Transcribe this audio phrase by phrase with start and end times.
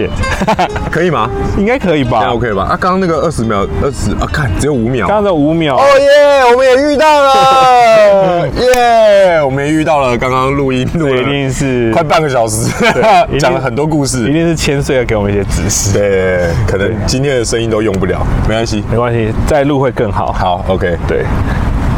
[0.00, 0.08] 线，
[0.90, 1.28] 可以吗？
[1.58, 2.62] 应该可以这样吧？OK 吧？
[2.70, 5.06] 啊，刚刚那个二十秒，二十啊，看只有五秒。
[5.06, 10.16] 刚刚的五秒，哦耶，我们也遇到了，耶，我们也遇到了。
[10.18, 12.70] 刚刚录音录了一定是快半个小时
[13.38, 14.32] 讲了很多故事一。
[14.32, 15.92] 定是千岁要给我们一些指示。
[15.98, 18.82] 对，可能今天的声音都用不了，没关系。
[18.90, 20.32] 没关系，再录会更好。
[20.32, 21.24] 好，OK，对，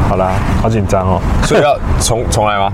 [0.08, 2.72] 好啦，好紧张哦，所以要重重来吗？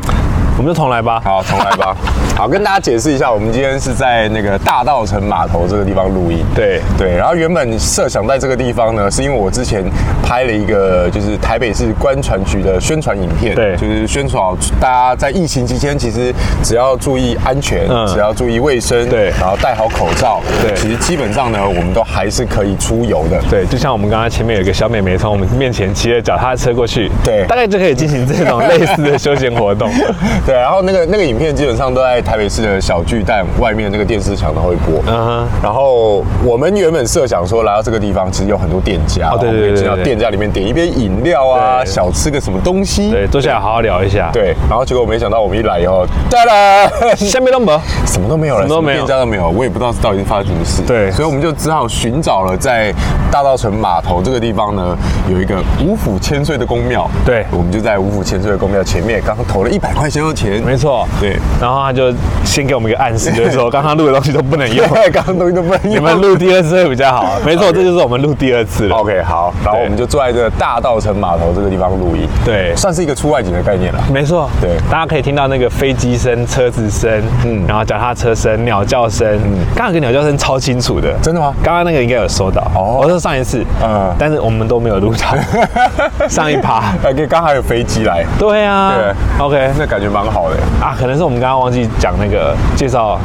[0.56, 1.20] 我们就重来吧。
[1.24, 1.96] 好，重来吧。
[2.36, 6.44] 好，跟大家解释一下，我们今天是在那个大道城码头这个地方录音。
[6.54, 9.84] 对对，然后原本设想在这个地方呢，是因为我之前
[10.22, 16.32] 拍了一个就是台北市观船局的宣传影片，对就是宣传大家在疫情期间，其实
[16.62, 23.40] 只要注意安全，嗯只要注意卫生，对然后戴好口罩，对其实基本上呢，我们都还是可以出游的。
[23.50, 29.90] 对，就像我们刚刚前面有一个小美眉从我们面前骑着脚踏车过去，对大概就可以进行这种类似的休闲活动。
[30.46, 35.02] 对，然后那个那个影片基本上都在台北市的小巨蛋外面那个电视墙都会播。
[35.06, 43.10] 嗯哼，然后我们原本设想说来到这个地方，其实有很多店家，哦对对然后我们可以进到对对店家里面点一杯饮料啊，小吃个什么东西。
[43.10, 47.80] 对，坐下来好好聊一下。，对，然后结果没想到我们一来以后，哒啦， 下面都没有。
[48.06, 50.82] 什么都没有了，什么都没有店家都没有，我也不知道到底是发生什么事。
[50.86, 52.92] 对所以我们就只好寻找了在
[53.30, 54.96] 大道城码头这个地方呢，
[55.30, 57.08] 有一个五府千岁的宫庙。
[57.24, 60.60] 对我们就在五府千岁的宫庙前面，刚刚投了一百块钱的钱。
[60.64, 62.12] 没错，对，然后他就
[62.44, 65.94] 先给我们一个暗示，就是说 刚刚录的东西都不能用，对， 刚刚东西都不能用。
[65.94, 67.38] 你们录第二次会比较好。
[67.44, 68.96] 没错，这就是我们录第二次了。
[68.96, 72.74] OK，好，然后我们就坐在这个大道城码头这个地方录音，对。
[72.74, 74.00] 算是一个出外景的概念了。
[74.12, 74.70] 没错，对。
[74.90, 77.10] 大家可以听到那个飞机声、车子声，
[77.44, 77.58] 嗯。
[77.58, 81.52] 嗯，然后脚踏车声、鸟叫声，嗯，刚刚有个鸟叫声超清楚的，真的吗？
[81.62, 82.98] 刚刚那个应该有收到，哦。
[83.02, 83.88] 我说上一次，嗯。
[83.88, 85.36] 嗯，但是我们都没有录到。
[86.28, 86.92] 上一趴。
[87.02, 89.70] 呃，刚好有飞机来，对啊，对，OK。
[89.78, 90.56] 那感觉蛮好的。
[90.84, 93.18] 啊，可能是我们刚刚忘记讲那个介绍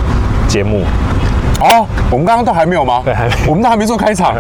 [0.48, 0.84] 节目，
[1.64, 3.02] 哦，我们刚刚都还没有吗？
[3.06, 4.36] 对还没我们都还没 做开场，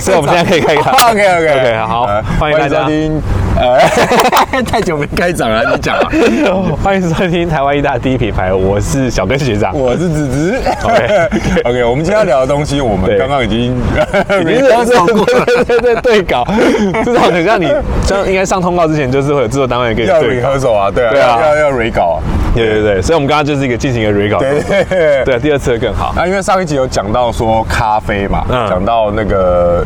[0.00, 2.06] 所以我们现在可以开场 OK OK OK，好
[2.38, 3.20] 欢迎大家收听。
[3.60, 3.76] 呃，
[4.62, 6.08] 太久没开场了，你讲啊。
[6.80, 9.76] 欢迎收听台湾一大第一品牌，我是小根学长。
[9.76, 10.60] 我是子子。
[10.84, 11.28] OK
[11.64, 15.44] OK，我们今天要聊的东西，我们对刚刚已经已经没是说过了。
[15.44, 16.46] 对对对对稿，
[17.04, 17.66] 至少很像你，
[18.06, 20.50] 像应该上通告之前，就是会有制作单位给你要对稿。
[20.50, 22.22] rehearsal 啊，对啊，对啊要要 re 稿啊。
[22.54, 24.38] 对对对，所以我们刚刚就是一个进行一个 re 稿。
[24.38, 25.24] 对对对。
[25.24, 26.14] 对，第二次会更好。
[26.16, 29.84] 啊，因为上一集有讲到说咖啡嘛，嗯讲到那个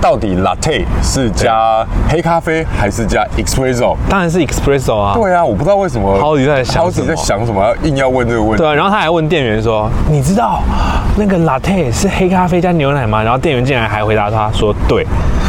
[0.00, 3.96] 到底 latte 是加黑咖啡还是加 espresso？
[4.08, 5.14] 当然是 espresso 啊。
[5.14, 8.66] 对啊，我不知道为什么超级在想什么在想什么，硬要问这个问题对。
[8.66, 10.62] 啊，然后他还问店员说：“你知道
[11.16, 15.06] 那个 latte 是黑咖啡加牛奶吗？”然后店员竟然还回答他说：“对。”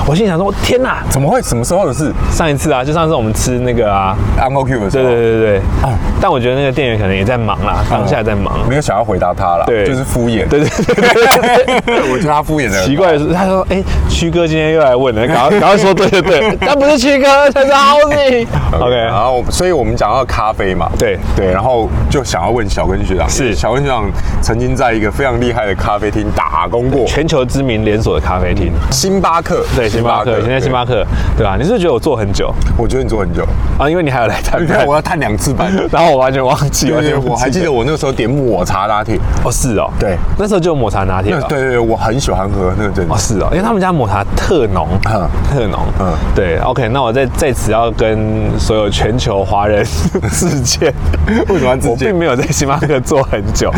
[0.07, 1.03] 我心想说：“天哪！
[1.09, 1.39] 怎么会？
[1.43, 5.57] 什么时候的事上一次啊，就上次我们吃那个啊，？Uncle Q 的时对候，对对对对。
[5.83, 8.59] 啊但我觉得那个店员可能也在忙啦，当下在忙。
[8.67, 10.47] 没有想要回答他啦，对就是敷衍。
[10.47, 11.95] 对对对对对。
[12.11, 18.47] 我觉得他敷衍的奇怪的是，他说：“哎、曲哥今天又来问了，赶快 赶快说对对对， 但不是七哥，他是 Housing。”
[18.79, 21.17] OK，然后，所以我们讲到咖啡嘛，对。
[21.35, 23.53] 对，然后就想要问小根学长，是。
[23.53, 24.09] 小根学长
[24.41, 31.05] 曾经在一个非常厉害的咖啡厅打工过，全球知名连锁的咖啡厅，星巴克，对，星巴克，现在星巴克，
[31.37, 32.53] 对吧、你是不是觉得我做很久？
[32.77, 33.43] 我觉得你做很久，
[33.77, 33.89] 啊？
[33.89, 35.71] 因为你还有来探我要探两次班。
[35.91, 40.17] 然后我完全忘记，完对对，全我还记得我那个时候点抹茶拿铁，哦，是哦，对。
[40.37, 43.13] 那时候就有抹茶拿铁对对对，我很喜欢喝那个真的。
[43.13, 43.17] 哦，。
[43.17, 45.29] 是哦，因为他们家抹茶特浓，嗯。
[45.49, 46.07] 特浓，嗯。
[46.07, 48.19] 嗯，对，OK，那我在在此要跟
[48.59, 49.85] 所有全球华人
[50.31, 50.93] 致歉，
[51.49, 51.91] 为什么要致歉？
[51.91, 53.71] 我并没有在星巴克做很 久，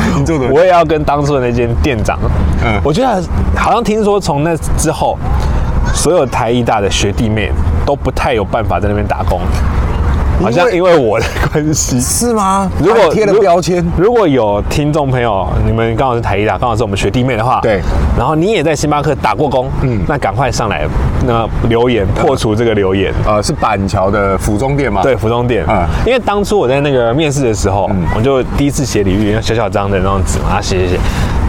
[0.51, 2.17] 我也要跟当初的那间店长，
[2.63, 3.21] 嗯嗯，我觉得
[3.55, 5.17] 好像听说从那之后，
[5.93, 7.51] 所有台艺大的学弟妹
[7.85, 9.39] 都不太有办法在那边打工，
[10.43, 11.99] 好像因为我的关系。
[11.99, 12.69] 是吗？
[12.79, 17.81] 如果还贴了标签，如果有听众朋友，你们刚好是台一大，刚好是我们学弟妹的话，对，
[18.17, 20.85] 然后你也在星巴克打过工，嗯，那赶快上来，
[21.25, 23.13] 那留言破除这个留言。
[23.25, 25.01] 呃，是板桥的服装店吗？
[25.01, 30.99] 对，服装店，嗯因为当初我在那个面试的时候，我就第一次写履历，小小张的那种纸嘛，他写写写，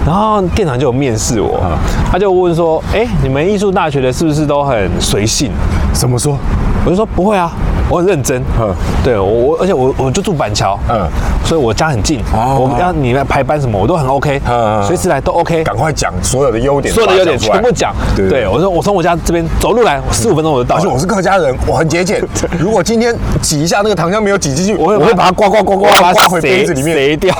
[0.06, 1.70] 然后店长就有面试我，嗯
[2.10, 5.50] 他就问说，哎，你们艺术大学的是不是都很随性？
[5.92, 6.36] 怎么说？
[6.84, 7.50] 我就说不会啊，
[7.88, 8.42] 我很认真。
[8.60, 11.06] 嗯对我我而且我我就住板桥，嗯
[11.44, 15.62] 所以我家很近，哦我要你来排班什么我都很 OK，嗯随时来都 OK。
[15.64, 22.22] 赶快讲所有的优点，所有的优点全部讲，对对我说我从我家这边走路来十五分钟我就到，而且我是客家人，我很节俭。
[22.58, 26.96] 如果今天挤一下那个糖浆没有挤进去，我会我会会把它刮刮刮刮刮刮回塞杯子里面。
[26.96, 27.34] 塞掉，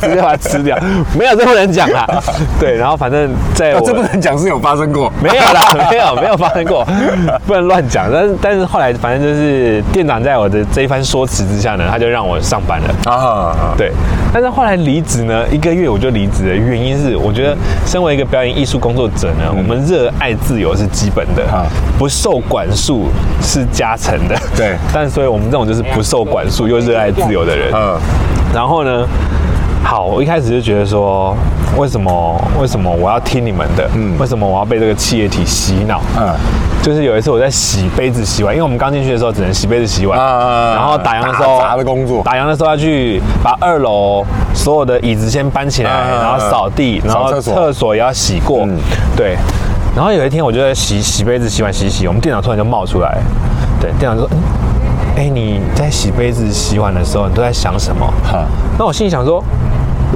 [0.00, 0.78] 直接把它吃掉，
[1.18, 2.06] 没有这不能讲啦。
[2.58, 5.12] 对，然后反正在这不能讲是有发生过。
[5.22, 6.86] 没有啦，没有没有发生过，
[7.46, 8.10] 不能乱讲。
[8.10, 13.12] 但是但是后来反正就是店店长在我的这一番说辞之下呢，他就让我上班了。
[13.12, 13.92] 啊，对，
[14.32, 16.54] 但是后来离职呢，一个月我就离职了。
[16.54, 21.66] 原因是我觉得，身为一个表演艺术工作者呢，我们热爱自由是基本的啊，
[21.98, 23.08] 不受管束
[23.42, 24.34] 是加成的。
[24.56, 27.70] 对 但所以我们这种就是不受管束又热爱自由的人。
[27.74, 27.98] 嗯，
[28.54, 29.06] 然后呢，
[29.82, 31.36] 好，我一开始就觉得说，
[31.76, 33.88] 为什么为什么我要听你们的？
[33.94, 36.00] 嗯，为什么我要被这个企业体洗脑？
[36.18, 36.28] 嗯。
[36.28, 36.34] 嗯，
[36.82, 44.24] 就是有一次我在洗杯子洗碗，因为我们刚进去的时候只能洗杯子洗碗，啊然后打烊的时候打杂的工作打烊的时候要去把二楼
[44.54, 48.78] 所有的椅子先搬起来，啊然后扫地，然后扫厕所也要洗过，嗯。
[49.16, 49.36] 对。
[49.96, 53.18] 然后有一天我就在洗洗杯子、洗碗、洗洗，我们店长突然就冒出来，
[53.80, 54.30] 对，店长就说
[55.20, 58.46] ：“嗯，哎，你在洗杯子、洗碗的时候，你都在想什么？”哈。
[58.78, 59.44] 那我心里想说，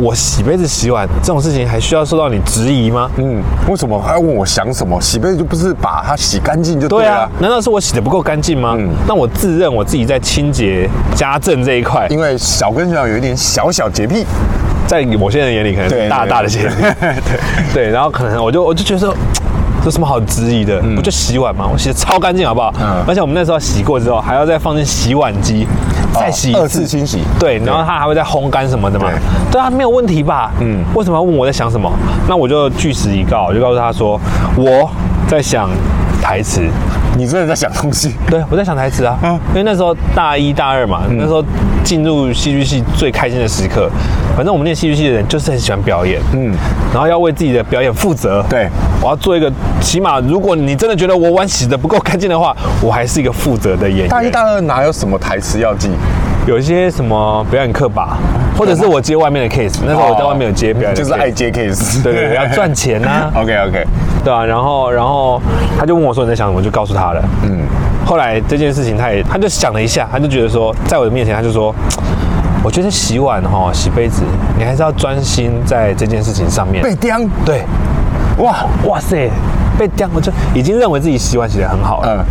[0.01, 3.11] 我洗杯子、洗碗这种事情还需要受到你质疑吗？
[3.17, 4.01] 嗯，为什么？
[4.01, 4.99] 还要问我想什么？
[5.01, 7.31] 洗杯子就不是把它洗干净就对了。
[7.39, 8.75] 难道是我洗的不够干净吗？
[8.79, 8.89] 嗯。
[9.07, 14.25] 那我自认我自己在清洁家政这一块，因为小跟小有一点小小洁癖，
[14.87, 17.17] 在某些人眼里可能是大大的洁癖，对
[17.75, 19.15] 对，然后可能我就我就觉得
[19.85, 20.81] 有什么好质疑的？
[20.97, 21.69] 不就洗碗吗？
[21.71, 22.73] 我洗的超干净，好不好？
[22.81, 25.67] 嗯而且我们那时候洗过之后，还要再放进洗碗机，
[26.13, 29.11] 再洗一二次清洗对，然后它还会再烘干什么的嘛。
[29.51, 30.51] 对啊，没有问题吧？
[30.61, 31.91] 嗯，为什么要问我在想什么？
[32.27, 34.19] 那我就据实以告，我就告诉他说，
[34.57, 34.91] 我
[35.29, 35.69] 在想
[36.25, 36.63] 台词。
[37.19, 38.15] 你真的在想东西？
[38.29, 41.45] 对，我在想台词啊，嗯因为那时候大一大二嘛，那时候
[41.85, 43.91] 进入戏剧系最开心的时刻。
[44.35, 46.53] 反正我们念戏剧系的人就是很喜欢表演，嗯，
[46.93, 48.45] 然后要为自己的表演负责。
[48.49, 48.69] 对，
[49.01, 54.09] 我要做一个，起码如果你真的觉得我碗洗的不够干净的话，我还是一个负责的演员。
[54.09, 55.91] 大一、大二哪有什么台词要记？
[56.47, 58.19] 有一些什么表演课吧，
[58.59, 62.03] 或者是我接外面的 case，那时候我在外面有接表演就是爱接 case。
[62.03, 63.87] 对对对，要赚钱呐、 OK OK，
[64.23, 65.41] 对啊，然后然后
[65.79, 67.23] 他就问我说你在想什么，我就告诉他了。
[67.45, 67.61] 嗯，
[68.05, 71.75] 后来这件事情他也他就想了一下，他就觉得说，在我的面前他就说，
[72.63, 74.23] 我觉得洗碗哈、洗杯子，
[74.59, 76.83] 你还是要专心在这件事情上面。
[76.83, 77.63] 被刁，对，
[78.39, 78.67] 哇。
[78.87, 79.31] 哇塞，
[79.79, 82.25] 被刁，我就已经认为自己习惯洗得很好了，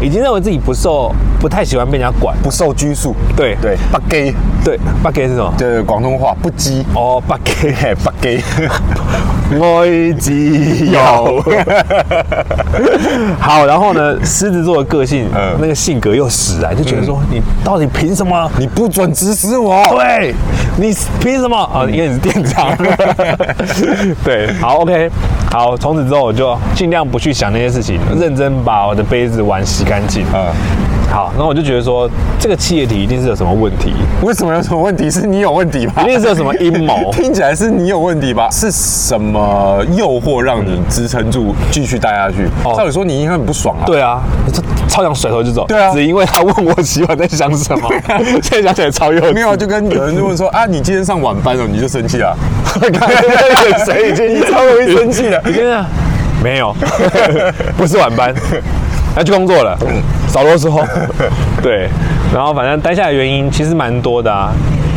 [0.00, 2.36] 嗯，已经认为自己不受不太喜欢被人家管。
[2.42, 3.14] 不受拘束。
[3.36, 4.34] 对对，不给，
[4.64, 5.52] 对，不给是什么？
[5.56, 6.84] 就是广东话不羁。
[6.94, 7.72] 哦，不给。
[7.72, 8.42] 嘿，不给。
[9.60, 10.32] 爱自
[10.86, 11.42] 由。
[13.38, 18.50] 好，然后呢，狮子座的个性，嗯那个性格又使然，就觉得说，你到底凭什么？
[18.58, 19.86] 你不准指使我。
[19.90, 20.34] 对，
[20.76, 21.56] 你凭什么？
[21.56, 22.76] 啊，因为你是店长。
[24.24, 25.10] 对，好，OK，
[25.50, 30.24] 好，从此之后我就尽量不去想那些事情，认真把我的杯子碗洗干净。
[30.34, 30.46] 嗯，
[31.12, 32.08] 好，那我就觉得说，
[32.40, 33.92] 这个企业体一定是有什么问题，
[34.22, 35.10] 为什么有什么问题？
[35.10, 36.06] 是你有问题吧一？
[36.06, 36.96] 定是有什么阴谋。
[37.12, 38.48] 听起来是你有问题吧？
[38.50, 42.46] 是什么诱惑让你支撑住继续待下去？
[42.64, 43.84] 哦照理说你应该很不爽啊。
[43.84, 45.66] 对啊，这超想甩头就走。
[45.66, 47.86] 对啊只因为他问我洗碗在想什么，
[48.42, 49.34] 现在想起来超幼稚。
[49.34, 52.34] 没有，就跟有人就问说啊，你今天上晚班了，你就生气了。
[52.80, 55.84] 眼神已经超容易生气了你跟他
[56.42, 56.74] 没有，
[57.76, 58.34] 不是晚班，
[59.14, 59.78] 要去工作了，
[60.32, 60.82] 少啰嗦。
[61.62, 61.88] 对，
[62.34, 64.50] 然后反正待下来的原因其实蛮多的啊。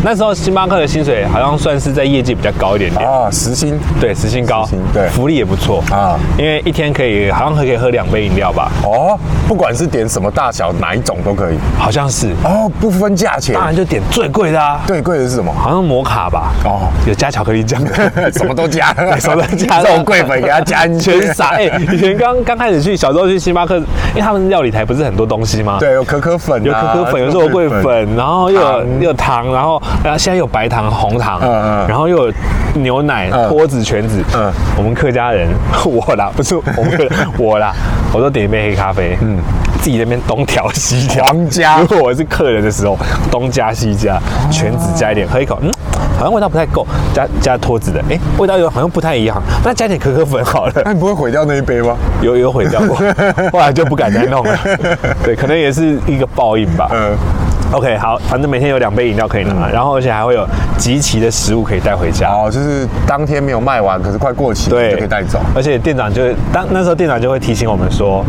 [0.03, 3.75] 那时候星巴克的薪水好像算是在业界比较高一点点，啊，时薪？
[3.99, 4.63] 对，时薪高。
[4.63, 5.07] 薪，对。
[5.09, 5.83] 福利也不错。
[5.89, 5.97] 啊。
[6.13, 9.17] 啊，因为一天可以好像可以喝两杯饮料吧，哦，
[9.47, 11.55] 不管是点什么大小，哪一种都可以。
[11.79, 13.55] 好像是，哦，不分价钱。
[13.55, 13.65] 当。
[13.65, 15.51] 然就点最贵的啊，最，贵的是什么？
[15.51, 16.69] 好像摩卡吧，哦。
[16.69, 17.81] 哦，有加巧克力酱，
[18.31, 19.81] 什么都加， 什么都加。
[19.81, 21.19] 肉桂粉给它加进去。
[21.19, 21.55] 全傻。
[21.55, 31.87] 哎、以前刚刚开始去小时候去星巴克，因为他们料理台不是很多东西吗？，对，有可可粉、啊，有可可粉，有肉桂粉，然后又有糖又有糖，然后然后现在有白糖、红糖，嗯嗯。
[31.87, 32.33] 然后又有
[32.75, 33.47] 牛奶、嗯。
[33.49, 34.23] 脱脂、全脂。
[34.35, 34.51] 嗯。
[34.77, 35.49] 我们客家人，
[35.85, 37.73] 我啦，不是我们客人 我啦，
[38.13, 39.37] 我都点一杯黑咖啡，嗯，
[39.85, 42.97] 自己那边东调西调，皇家如果我是客人的时候，
[43.29, 44.19] 东加西加，
[44.51, 45.71] 全脂加一点，喝一口，嗯。
[46.17, 50.73] 好像味道不太够，加加脱脂的，哎、味道又好像不太一样，那加点可可粉好了。
[50.83, 51.95] 那你不会毁掉那一杯吗？
[52.23, 52.95] 有有毁掉过，
[53.53, 54.57] 后来就不敢再弄了。
[55.23, 56.89] 对，可能也是一个报应吧。
[56.91, 57.15] 嗯，
[57.71, 62.31] OK，好，反正每天有两杯饮料可以拿，然后而且还会有集齐的食物可以带回家。
[62.31, 65.39] 哦，就是当天没有卖完，可是快过期，对，就可以带走。
[65.55, 68.23] 而且店长就会当那时候店长就会提醒我们说，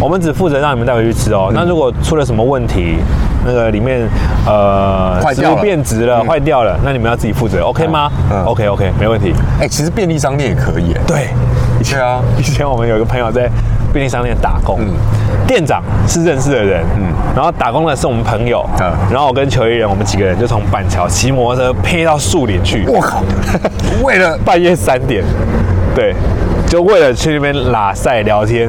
[0.00, 1.50] 我们只负责让你们带回去吃哦。
[1.52, 2.98] 那如果出了什么问题，
[3.44, 4.08] 那个里面
[4.46, 9.32] 呃食物坏掉了变质了、坏掉了，那你们要自己负责，OK 吗、嗯 o k OK，没问题。
[9.60, 11.28] 哎，其实便利商店也可以，哎，对，
[11.84, 13.48] 对啊，以前我们有一个朋友在
[13.92, 14.94] 便利商店打工，嗯。
[15.46, 17.12] 店长是认识的人，嗯。
[17.36, 18.90] 然后打工的是我们朋友，嗯。
[19.10, 23.22] 然后我跟球衣人，我们几个人就从板桥骑摩托车配到树林去，我靠，
[24.02, 25.22] 为了半夜三点，
[25.94, 26.14] 对，
[26.66, 28.68] 就为了去那边拉塞聊天，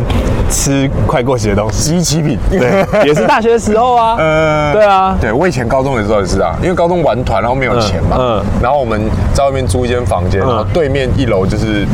[0.50, 1.92] 吃快过期的东西。
[1.98, 2.38] 集齐品。
[2.52, 4.16] 对，也是大学的时候啊。
[4.20, 8.44] 呃对啊，对我以前高中的时候也是啊，因为高中玩团，然后没有钱嘛，嗯嗯。
[8.62, 9.02] 然后我们
[9.34, 11.88] 在外面租一间房间，然后对面一楼就是。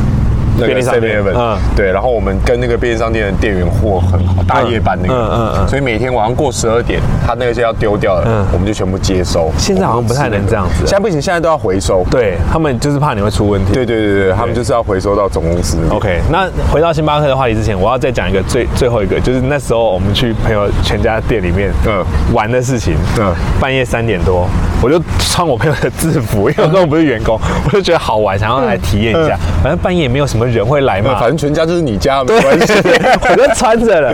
[0.62, 9.52] 那个便利商店 7-Eleven 嗯对，然后我们跟那个便利商店的店员货很好，大夜班那个，嗯嗯嗯所以每天晚上过十二点，他那些要丢掉了，嗯我们就全部接收。
[9.58, 12.06] 现在好像不太能这样子现在不行，现在都要回收。
[12.10, 13.74] 对他们就是怕你会出问题。
[13.74, 15.78] 对对对对，他们就是要回收到总公司。
[15.90, 22.04] OK，那回到星巴克的话题之前，我要再讲一个最最后一个，就是那时候我们去朋友全家店里面嗯
[22.34, 22.96] 玩的事情。
[23.20, 24.48] 嗯半夜三点多，
[24.82, 29.38] 我就穿我朋友的制服，因为我根本不是员工，我就觉得好玩，想要来体验一下。
[29.62, 32.74] 反正半夜也没有什么人会来嘛，反正全家就是你家，没关系。
[33.30, 34.14] 我就穿着了。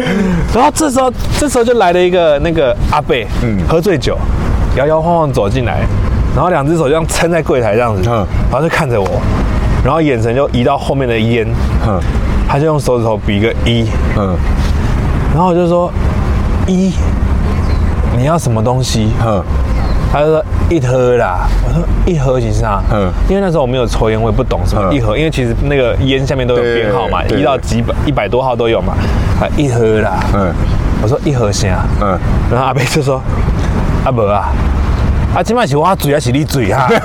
[0.53, 4.17] 然后这时候，这时候就来了一个那个阿贝，嗯，喝醉酒，
[4.75, 5.81] 摇摇晃晃走进来，
[6.35, 8.25] 然后两只手就这样撑在柜台这样子，嗯。
[8.51, 9.07] 然后就看着我，
[9.83, 11.47] 然后眼神就移到后面的烟，
[11.87, 11.99] 嗯。
[12.47, 13.85] 他就用手指头比一个一，
[14.17, 14.35] 嗯。
[15.33, 15.91] 然后我就说
[16.65, 16.93] 一，
[18.17, 19.09] 你要什么东西？
[19.25, 19.43] 嗯
[20.11, 23.11] 他就说一盒啦，我说一盒其实啊，嗯。
[23.29, 24.93] 因为那时候我没有抽烟，我也不懂什么嗯。
[24.95, 28.93] 一盒，因为其实那个烟下面都有编号嘛，一到几百一百多号都有嘛，
[29.41, 30.53] 啊一盒啦，嗯。
[31.01, 31.85] 我说一盒啥？
[32.01, 32.17] 嗯，
[32.49, 33.21] 然后阿贝就说
[34.03, 34.49] 阿伯啊，
[35.37, 36.89] 啊今晚是我嘴还是你嘴哈？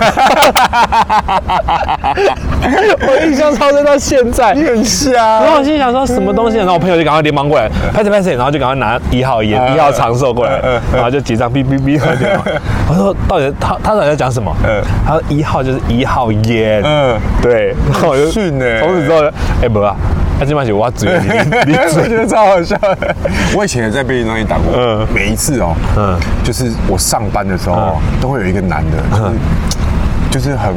[3.06, 4.54] 我印象超深到现在。
[4.54, 5.12] 你很瞎
[5.42, 10.58] 然后我心想说什么东西，然后我朋友就赶快连忙过来，拍着拍着，然后就赶快拿一号烟、嗯一号长寿过来
[10.94, 12.44] 然后就结账，哔哔哔，然后电话
[12.88, 14.82] 我说到底他他到底在讲什么嗯？
[15.06, 19.20] 他说一号就是一号烟，嗯，对，然后我就训欸从此之后，
[19.62, 19.94] 哎不啊，
[20.38, 21.28] 他今晚是我嘴，你
[21.72, 22.76] 你我嘴觉得超好笑。
[22.78, 23.14] 的。
[23.56, 25.06] 我以前也在便利商店打过，嗯。
[25.14, 26.18] 每一次哦，嗯。
[26.42, 29.30] 就是我上班的时候哦，都会有一个男的，就是
[30.32, 30.74] 就是很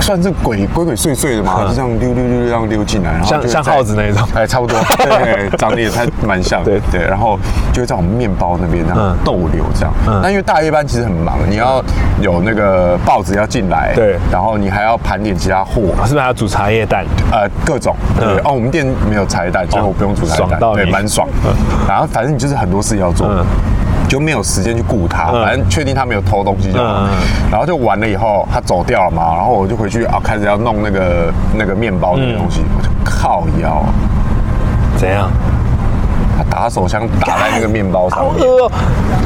[0.00, 4.28] 算是鬼鬼鬼祟祟的嘛，就这样溜溜溜这样溜进来，然后像像耗子那种。
[4.34, 6.80] 哎，差不多， 对，长得也太蛮像的，对。
[6.90, 7.38] 对，然后
[7.72, 9.16] 就会在我们面包那边这样嗯。
[9.24, 9.94] 逗留这样。
[10.08, 10.20] 嗯。
[10.20, 11.82] 那因为大夜班其实很忙，你要
[12.20, 14.18] 有那个报纸要进来，对。
[14.32, 17.06] 然后你还要盘点其他货，是不是还要煮茶叶蛋？
[17.30, 17.94] 呃，各种。
[18.18, 21.28] 对嗯哦，我们店没有茶叶蛋，所以我不用煮茶叶蛋，对，蛮爽。
[21.88, 23.28] 然后反正你就是很多事要做。
[23.28, 23.46] 嗯，
[24.08, 27.06] 就没有时间去顾他，嗯反正确定他没有偷东西就好。
[27.50, 33.84] 然后就完了以后，他走掉了嘛，然后我就回去啊，开始要弄那个那个面包那个东西，我就靠腰，
[34.96, 35.30] 怎样？
[36.36, 38.32] 他打手枪打在那个面包上面。
[38.32, 38.72] 好饿哦！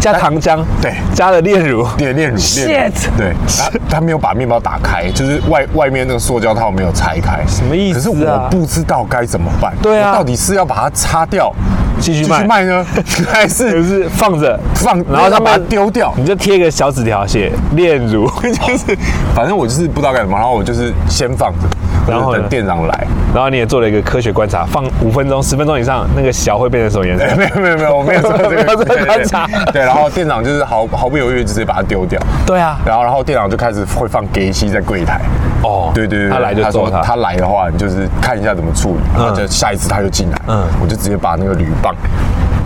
[0.01, 0.95] 加糖浆，对。
[1.15, 2.93] 加了炼乳，炼炼乳，Shit！
[3.17, 8.03] 对，他他没有把面包打开，就是外外面那个塑胶套没有拆开，什么意思啊？
[8.03, 9.73] 可是我不知道该怎么办。
[9.83, 10.13] 对啊。
[10.13, 11.53] 到底是要把它擦掉，
[11.99, 12.45] 继续卖。
[12.45, 12.87] 卖呢，
[13.29, 14.59] 还就是是放着。
[14.75, 16.13] 放，然后他把它丢掉？
[16.17, 18.97] 你就贴一个小纸条写炼乳， 就是，
[19.35, 21.69] 反正我就是不知道干什么，然后我就是先放着，
[22.09, 23.07] 然后等店长来。
[23.35, 27.37] 然后你也做了一个科学观察，放五分钟、十分钟以上，那个小会变成什么颜色？
[27.37, 32.21] 没有没有没有，我没有做这个没有这个观察对，然后店长就是毫毫不犹豫直接把它丢掉。
[32.47, 35.21] 对啊，然后，然后店长就开始会放给息在柜台。
[35.63, 41.95] 哦对对对，他来就说他他来的话，你就是看一下怎么处理，然后就下一次他就进来，嗯，我就直接把那个铝棒，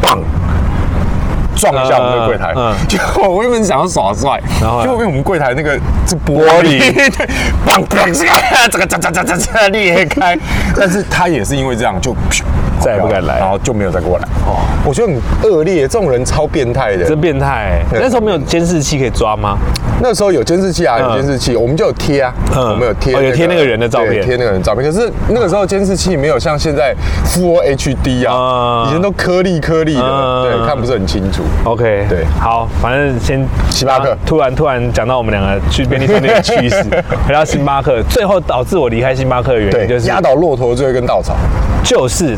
[0.00, 0.18] 棒。
[1.56, 5.72] 撞一下我们的柜台嗯嗯，结果我原本想要耍帅，然后呢结果因为我们柜台那个
[6.06, 7.28] 是玻玻璃璃，对，
[7.64, 8.30] 棒棒这个
[8.70, 10.38] 这个这这这这这裂开，
[10.76, 12.14] 但是他也是因为这样就
[12.80, 14.24] 再也不敢来然后就没有再过来。
[14.46, 17.04] 哦，我觉得很恶劣，这种人超变态的。
[17.04, 18.00] 真变态欸！
[18.00, 19.56] 那时候没有监视器可以抓吗？
[20.02, 24.90] 那时候有监视器啊，有嗯监视器，我们就有贴啊，嗯我们有贴哦有贴那个人的照片对贴那个人的照片。
[24.90, 26.92] 可是那个时候监视器没有像现在
[27.24, 31.41] Full HD 啊，嗯以前都颗粒颗粒的，嗯对，看不是很清楚。
[31.64, 32.24] OK，对。
[32.40, 34.10] 好，反正先星巴克。
[34.10, 36.82] 啊突然突然讲到我们两个去便利商店的趋势，
[37.26, 41.34] 回到星巴克，最后导致我离开星巴克的原因，就是压倒骆驼最后一根稻草。
[41.84, 42.36] 就是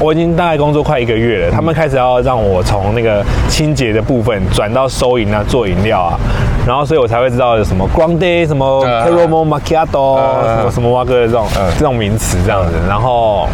[0.00, 6.18] 我已经大概工作快一个月了，他们开始要让我从那个清洁的部分转到收银啊、做饮料啊，
[6.66, 11.72] 然后所以我才会知道有什么 Grande、什么嗯 Caramel Macchiato、嗯什么什么哇哥的这种嗯。
[11.78, 13.48] 这种名词这样子，然后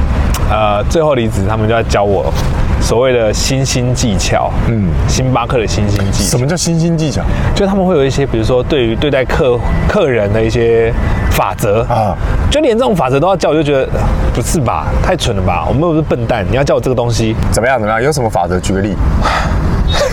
[0.51, 2.33] 呃最后离职，他们就要教我
[2.89, 6.41] 所谓的新兴技巧，嗯嗯，星巴克的新兴技巧什。
[6.41, 7.21] 么叫新兴技巧
[7.55, 10.91] 就他们会有一些，比如说对于对待客客人的一些
[11.31, 12.17] 法则啊啊，
[12.51, 14.01] 就连这种法则都要教，我就觉得呃
[14.35, 15.67] 不是吧，太蠢了吧？
[15.69, 17.79] 我们又不是笨蛋，你要教我这个东西，怎么样？
[17.79, 18.03] 怎么样？
[18.03, 18.59] 有什么法则？
[18.59, 18.97] 举个例。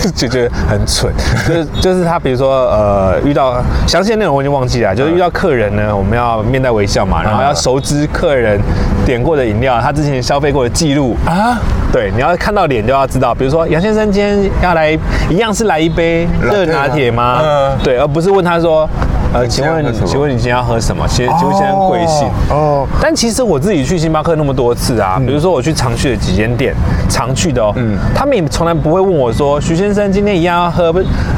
[0.16, 1.14] 就觉得很蠢。
[1.48, 8.60] 就是就是他比如说呃遇到详细的内容我已经忘记了，就是遇到客人呢，我们要面带微笑嘛，然后要熟知客人
[9.06, 11.60] 点过的饮料，他之前消费过的记录啊。
[11.92, 14.98] 对，你要看到脸就要知道，比如说杨先生今天要来
[15.30, 17.40] 一样是来一杯热拿铁吗？
[17.42, 18.88] 嗯对，而不是问他说。
[19.34, 21.06] 呃，请问请问你今天要喝什么？
[21.10, 22.26] 请请问先生贵姓？
[22.50, 26.74] 哦，但其实我自己去星巴克那么多次啊，比如说我去常去的几间店，
[27.10, 27.76] 常去的哦，
[28.16, 30.94] 他们也从来不会问我说，徐先生今天一样要喝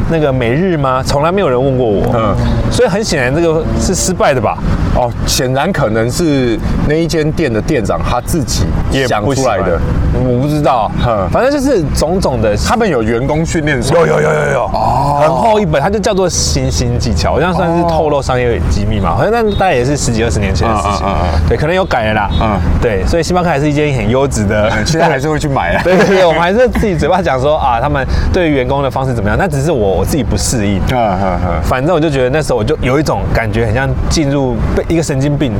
[0.09, 1.01] 那个每日吗？
[1.03, 2.35] 从来没有人问过我，嗯。
[2.71, 4.57] 所以很显然这个是失败的吧？
[4.95, 8.65] 哦，显然可能是那一间店的店长他自己
[9.07, 9.79] 想不出来的。，
[10.13, 10.91] 我不知道。
[11.07, 12.55] 嗯，反正就是种种的。
[12.57, 21.07] 他们有员工训练所，有有有有有，哦，很厚一本，它就叫做新兴技巧，好像算是透露商业机密嘛，好像那大概也是十几二十年前的事情。
[21.47, 25.81] 对，可能有改了啦，对，所以星巴克还是一间很优质的，现在还是会去买啊。
[25.85, 28.05] 对对对，我们还是自己嘴巴讲说啊，他们
[28.37, 30.79] 对于员工的方式怎么样，那只是我我自己不适应。
[30.95, 35.51] 啊啊啊，反正我就觉得那时候我就有一种感觉，很像进入被一个神经病、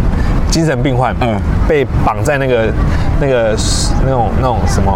[0.51, 1.34] 精神病患，嗯。
[1.34, 2.67] 嗯，被绑在那个
[3.19, 3.55] 那个
[4.05, 4.96] 那种那种什么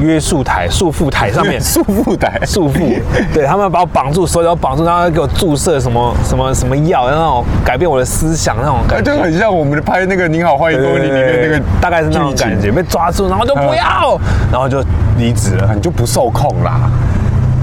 [0.00, 1.58] 约束台、束缚台上面。
[1.62, 3.00] 束缚台，束缚，
[3.32, 14.18] 对他们把我绑住，手脚绑住，然后给我注射什么什么什么药，那种改变我的思想那种感觉，就很像我们拍那个《你好，欢迎光临》里面那个，大概是那种感觉，被抓住，然后就不要，
[14.50, 14.82] 然后就
[15.16, 15.70] 离职了。
[15.72, 16.90] 你就不受控啦，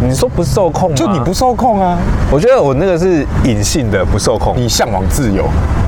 [0.01, 0.95] 你说不受控吗？
[0.95, 1.97] 就你不，受控啊，
[2.31, 5.45] 我觉得我那个是隐性的不受控，你向往自由，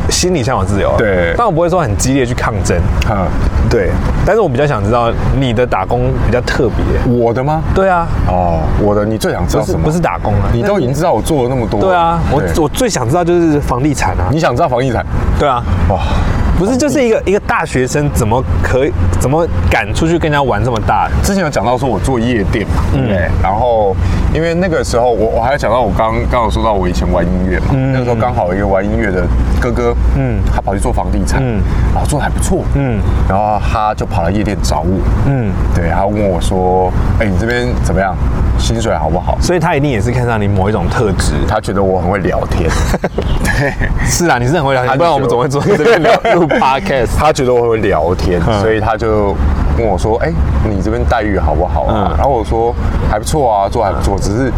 [0.09, 0.95] 心理向往自由啊。
[0.97, 2.77] 对但我不会说很激烈去抗争。
[3.09, 3.25] 嗯，
[3.69, 3.89] 对，
[4.25, 7.13] 但是我比较想知道你的打工比较特别。
[7.13, 7.61] 我的吗？
[7.73, 9.79] 对啊，哦，我的，你最想知道什么？
[9.79, 14.27] 不是不是打工啊，你都已经知道我做了那么多，对啊，我我最想知道就是房地产啊。
[14.31, 15.05] 你想知道房地产？
[15.39, 15.99] 对啊，哇，
[16.61, 21.09] 不是就是一个一个大学生怎么可以怎么敢出去跟人家玩这么大？
[21.23, 23.09] 之前有讲到说我做夜店嘛，嗯？
[23.41, 23.95] 然后
[24.31, 29.25] 因为那个时候我我还有讲到我刚刚有说到我以前玩音乐嘛，嗯那个时候刚好一个玩音乐的
[29.59, 31.59] 哥哥，嗯，他跑去做房地产，嗯
[31.95, 38.15] 然后做的还不错，嗯，然后他就跑来夜店找我，嗯，对，他问我说，哎，你这边怎么样？
[38.59, 39.35] 薪水好不好？
[39.41, 41.33] 所以他一定也是看上你某一种特质。
[41.47, 42.69] 他觉得我很会聊天，
[43.41, 43.73] 对。
[44.05, 47.17] 是啊，你是很会聊天，不然我们怎么会坐在这边聊录 podcast？
[47.17, 49.36] 他觉得我会聊天，嗯所以他就
[49.77, 50.31] 跟我说：“哎、
[50.70, 52.74] 你这边待遇好不好啊？”嗯然后我说
[53.10, 54.51] ：“还不错啊，做还不错，只是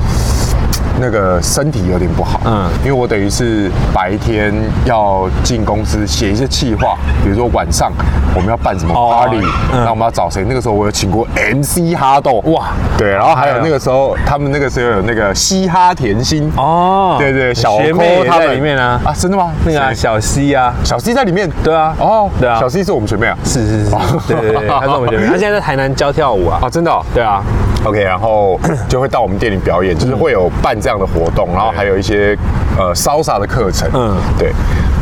[0.99, 2.53] 那个身体有点不好。”嗯。
[2.53, 4.53] 嗯，因为我等于是白天
[4.85, 7.91] 要进公司写一些企划，比如说晚上
[8.35, 9.41] 我们要办什么哦 party，、
[9.73, 9.83] 嗯。
[9.83, 10.45] 那我们要找谁？
[10.47, 12.67] 那个时候我有请过 MC 哈豆，哇。
[12.97, 16.51] 对，然后还有那个时候他们那个时候有那个嘻哈甜心。
[16.57, 17.15] 哦。
[17.19, 19.51] 对对，小学妹他们在里面啊，啊，真的吗？
[19.65, 21.95] 那个啊小 C 啊，小 C 在里面，对啊。
[21.99, 22.59] 哦，对啊。
[22.59, 23.91] 小 C 是我们学妹啊，是是是，
[24.27, 26.59] 对对对， 他是我们学妹，他现在在台南教跳舞啊。
[26.61, 27.41] 啊，，真的、哦，对啊
[27.83, 32.37] ，OK，然后就会到我们店里表演，就是会有办这样的活动，然后还有一些
[32.77, 34.51] 呃烧洒的课程，嗯嗯，对，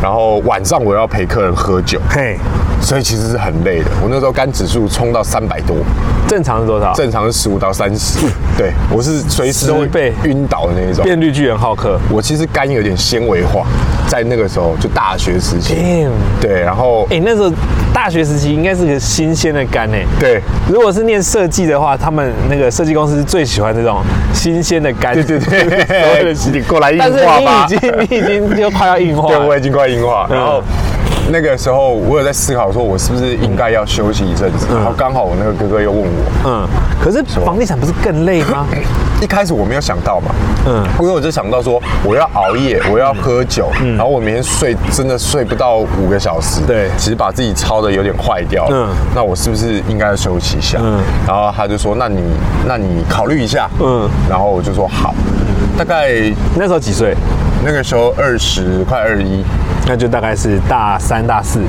[0.01, 2.35] 然后晚上我要陪客人喝酒，嘿，
[2.81, 3.85] 所以其实是很累的。
[4.01, 5.77] 我那时候肝指数冲到三百多，
[6.27, 6.91] 正常是多少？
[6.93, 8.19] 正常是十五到三十，
[8.57, 10.13] 对我是随时都会10倍。
[10.23, 11.03] 晕倒的那一种。
[11.03, 11.99] 变绿巨人浩克。
[12.09, 13.65] 我其实肝有点纤维化，
[14.07, 15.75] 在那个时候就大学时期。
[16.39, 17.51] 对，然后哎，那时候
[17.93, 20.41] 大学时期应该是个新鲜的肝哎，对。
[20.67, 24.01] 如果是念设计的话，他们那个设计公司最喜欢这种
[24.33, 26.61] 新鲜的肝，对对对。
[26.67, 30.27] 过来硬但是化吧你已经你已经就快要硬化 对，我，已经快硬化。
[30.29, 30.61] 嗯然后
[31.29, 34.65] 那个时候，我有在思考说，我是不是应该要休息一阵子。
[34.73, 36.07] 然后刚好我那个哥哥又问我，
[36.45, 36.67] 嗯，
[36.99, 38.65] 可是房地产不是更累吗？
[39.21, 40.33] 一开始我没有想到嘛，
[40.65, 48.75] 嗯嗯，因为我就想到说，我要熬夜，我要喝酒，然后我每天睡真的睡不到五个小时，对其实把自己操的有点坏掉了。
[48.75, 50.79] 嗯那我是不是应该要休息一下？
[50.81, 52.23] 嗯然后他就说，那你
[52.67, 55.13] 那你考虑一下，嗯嗯，然后我就说好。
[55.77, 56.09] 大概
[56.55, 57.15] 那时候几岁？
[57.63, 59.43] 那个时候二十快二一，
[59.87, 61.61] 那就大概是大三、大四。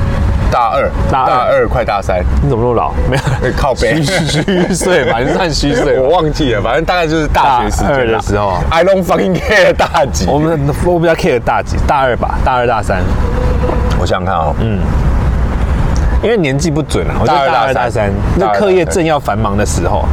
[0.50, 1.26] 大二，大二。
[1.26, 2.92] 大二快大三，你怎么那么老？
[3.10, 4.02] 没有，哎靠背。
[4.02, 10.26] 虚虚岁反正 算虚岁我忘记了，反正大概就是大学时间的时候 I don't fucking care 大几。
[10.26, 13.02] 我们我比较 care 大几，大二吧，大二大三，
[13.98, 14.80] 我想想看哦，嗯，
[16.22, 17.16] 因为年纪不准啊。
[17.20, 18.10] 我觉大二得大二大大三。
[18.36, 20.04] 那课业正要繁忙的时候，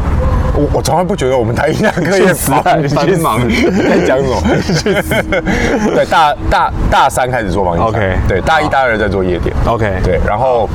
[0.59, 4.41] 我我从来不觉得我们台艺大课业去死啊繁忙，在讲什么？
[5.95, 7.87] 对，大大大三开始做房地产。
[7.87, 9.55] OK 对，大一大二在做夜店。
[9.65, 10.67] OK 对，然后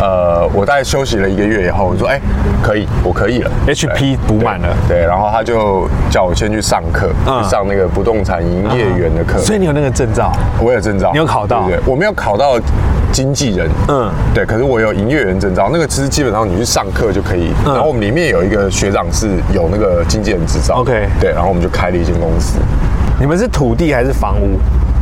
[0.00, 2.20] 呃，我大概休息了一个月以后，我说，哎，
[2.62, 11.66] 可以，我可以了，HP 补满了，对，然后他就叫我先去上课，去上那个不动产营业员的课，所以你有那个证照，我有证照，你有考到？
[11.66, 12.58] 对，我没有考到
[13.12, 22.58] 经纪人，嗯，对，可是我有营业员证照，那个其实基本上你去上课就可以，然后我们里面有一个学长是有那个经纪人执照，OK，对，然后我们就开了一间公司。
[23.20, 24.58] 你们是土地还是房屋？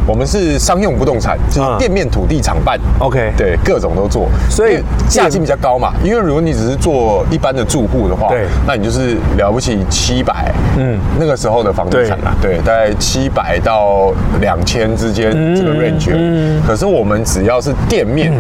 [0.06, 2.80] 我们是商用不动产，就是店面、土地、厂办。
[2.98, 5.92] OK，对，各种都做，所以价金比较高嘛。
[6.02, 16.10] 因为如果你只是做一般的住户的话，对，那你就是了不起七百，嗯，那个时候的房地产啊，对，大概七百到两千之间这个 range。
[16.12, 18.32] 嗯，可是我们只要是店面。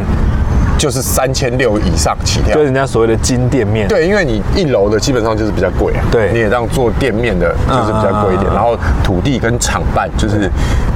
[0.80, 3.86] 就是三千六以上起跳，就人家所谓的金店面。
[3.86, 6.00] 对，因为你一楼的基本上就是比较贵啊。
[6.10, 8.50] 对，你也让做店面的，就是比较贵一点。
[8.54, 10.50] 然后土地跟厂办就是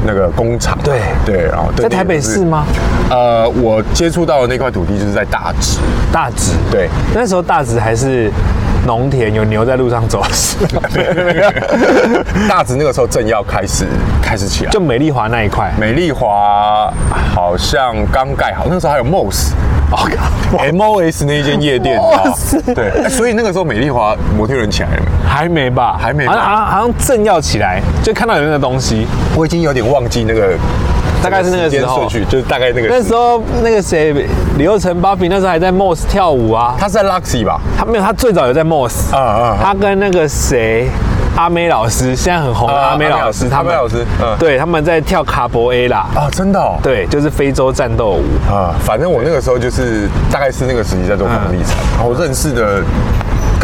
[0.06, 0.78] 那个工厂。
[0.82, 2.64] 对对，然后在台北市吗？
[3.10, 5.78] 呃，我接触到的那块土地就是在大直。
[6.10, 6.52] 大直。
[6.70, 8.30] 对，那时候大直还是
[8.86, 10.22] 农田，有牛在路上走。
[12.48, 13.86] 大直那个时候正要开始
[14.22, 15.72] 开始起来，就美丽华那一块。
[15.78, 16.92] 美丽华
[17.34, 19.52] 好像刚盖好，那时候还有 Moss。
[20.58, 22.00] M O S 那一间夜店，
[22.74, 25.08] 对，所以那个时候美丽华摩天轮起来了没？
[25.26, 29.06] 还没吧，还没，好像好像正要起来，就看到有那个东西，
[29.36, 30.52] 我已经有点忘记那个，
[31.22, 34.12] 大概是那个时候，就是大概那个那时候那个谁
[34.56, 37.60] 李佑成、芭比那时候还在 Moss 跳舞啊，他是在 Luxy 吧？
[37.76, 40.88] 他没有，他最早有在 Moss，啊啊，他跟那个谁。
[41.36, 48.22] 阿妹老师现在很红，阿妹老师，阿妹老师，嗯，对，他们在跳卡博 A 啦，啊，真的，对，就是非洲战斗舞。
[48.48, 52.80] 啊，反正我那个时候就是大概是那个时期在做房地产，然后认识的。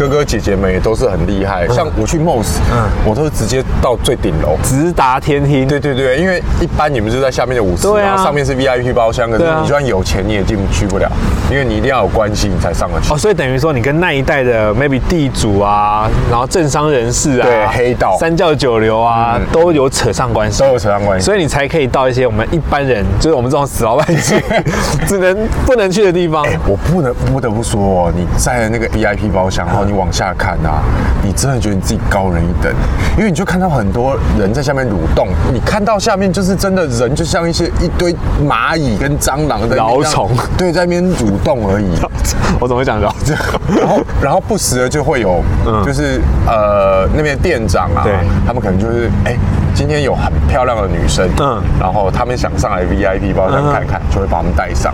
[0.01, 5.63] 哥哥姐姐们也都是很厉害，像我去 Moss，嗯，我都是直接到最顶楼，直达天梯。
[5.63, 11.07] 对对对，因为一般你们就在下面的五室，然后上面是 VIP 包厢，可是你就算有钱你也进去不了，
[11.51, 13.13] 因为你一定要有关系你才上得去。
[13.13, 24.41] 哦，所以等于说你跟那一代的 maybe 地主啊，然后政商人士啊，对，黑道、三教九流啊，都有扯上关系，都有扯上关系，所以你才可以到一些我们一般人，就是我们这种死老百姓，
[25.05, 26.43] 只能不能去的地方。
[26.65, 30.81] 我不能不得不说，你在那个 VIP 包厢，然后你往下看啊。
[31.23, 32.73] 你真的觉得你自己高人一等，
[33.17, 41.85] 因为你就看到很多人在下面蠕动，你看到下面就是真的人，就像一些一堆蚂蚁跟蟑螂的蛲虫，对，在那边蠕动而已。
[42.59, 43.33] 我怎么会讲到这？
[43.79, 45.43] 然后，然后不时的就会有，
[45.85, 48.03] 就是呃那边店长啊，
[48.45, 49.37] 他们可能就是哎，
[49.81, 54.93] 今天有很漂亮的女生，嗯，然后他们想上来 VIP 包厢看看，就会把他们带上，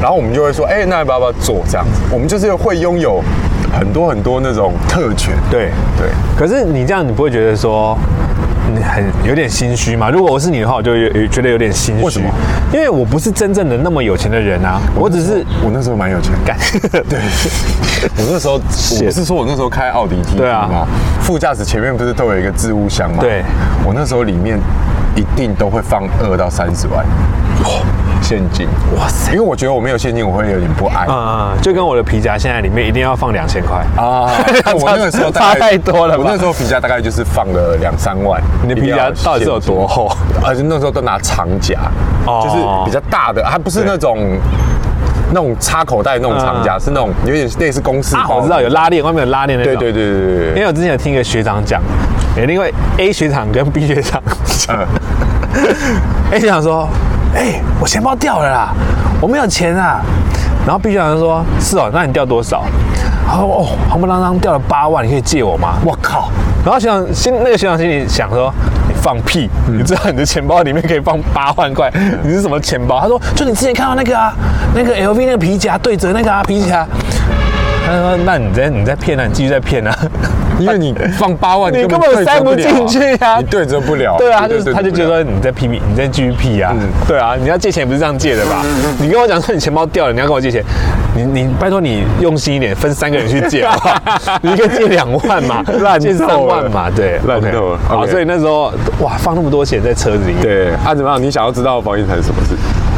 [0.00, 2.00] 然后我们就会说，哎，那要不要做这样子？
[2.12, 3.20] 我们就是会拥有。
[3.72, 6.08] 很多很多那种特权，对对。
[6.36, 7.96] 可是你这样，你不会觉得说
[8.31, 8.31] 你
[8.82, 10.10] 很有点心虚嘛？
[10.10, 12.04] 如果我是你的话，我就有觉得有点心虚。
[12.04, 12.28] 为什么？
[12.72, 16.32] 因为我不是真正的那么有钱的人啊，我只是我那时候蛮有钱。
[16.44, 16.56] 干，
[17.08, 17.18] 对，
[18.16, 20.86] 我那时候我是说我那时候开奥迪 T，对啊，
[21.20, 23.18] 副驾驶前面不是都有一个置物箱吗？
[23.20, 23.42] 对，
[23.84, 24.58] 我那时候里面
[25.14, 27.04] 一定都会放二到三十万。
[28.22, 29.32] 现金，哇塞！
[29.32, 31.06] 因为我觉得我没有现金，我会有点不安。
[31.08, 34.30] 嗯嗯，就跟我的皮夹现在里面一定要放两千块啊！
[34.74, 36.16] 我那个时候 差太多了。
[36.16, 38.40] 我那时候皮夹大概就是放了两三万。
[38.62, 40.10] 你的皮夹到底是有多厚？
[40.44, 41.74] 而且那时候都拿长夹，
[42.42, 44.18] 就是比较大的，还不是那种
[45.30, 48.36] 那种插口袋那种长夹，是那种有点类似公司包。
[48.36, 49.76] 我知道有拉链，外面有拉链那种。
[49.76, 50.48] 对对对对对。
[50.50, 51.82] 因为我之前有听一个学长讲，
[52.46, 54.22] 另外 A 学长跟 B 学长，
[56.30, 56.88] A 学长说。
[57.34, 58.74] 哎，我钱包掉了啦，
[59.20, 60.00] 我没有钱啊。
[60.64, 62.62] 然后 B 学长说：“是哦，那你掉多少？”
[63.26, 66.30] 他说：“哦，慌不啷当掉了八万，你可以借我吗？”我靠！
[66.64, 68.52] 然后学长心那个学长心里想说
[68.86, 69.50] ：“你放屁！
[69.66, 71.92] 你知道你的钱包里面可以放八万块？
[72.22, 74.32] 你是什么钱包？”他说：“就你之前看到那个啊，
[74.72, 76.86] 那个 LV 那个皮夹对折那个啊皮夹。”
[77.86, 79.96] 他说：“那你在你在骗啊，你继续在骗啊。”
[80.58, 83.38] 因为你放八万， 你根本塞不进去啊！
[83.38, 84.16] 你对折不了。
[84.18, 86.72] 对啊，他就他就觉得你在 P P，你在继续啊。
[87.08, 88.62] 对啊，你要借钱不是这样借的吧？
[89.00, 90.62] 你跟我讲说你钱包掉了，你要跟我借钱，
[91.16, 93.74] 你你拜托你用心一点，分三个人去借啊。
[94.42, 95.64] 你一个借两万嘛，
[95.98, 97.78] 借三万嘛，对，烂透了。
[97.88, 100.34] 好，所以那时候哇，放那么多钱在车子里。
[100.40, 101.20] 对，啊怎么样？
[101.20, 102.54] 你想要知道房地产是什么事？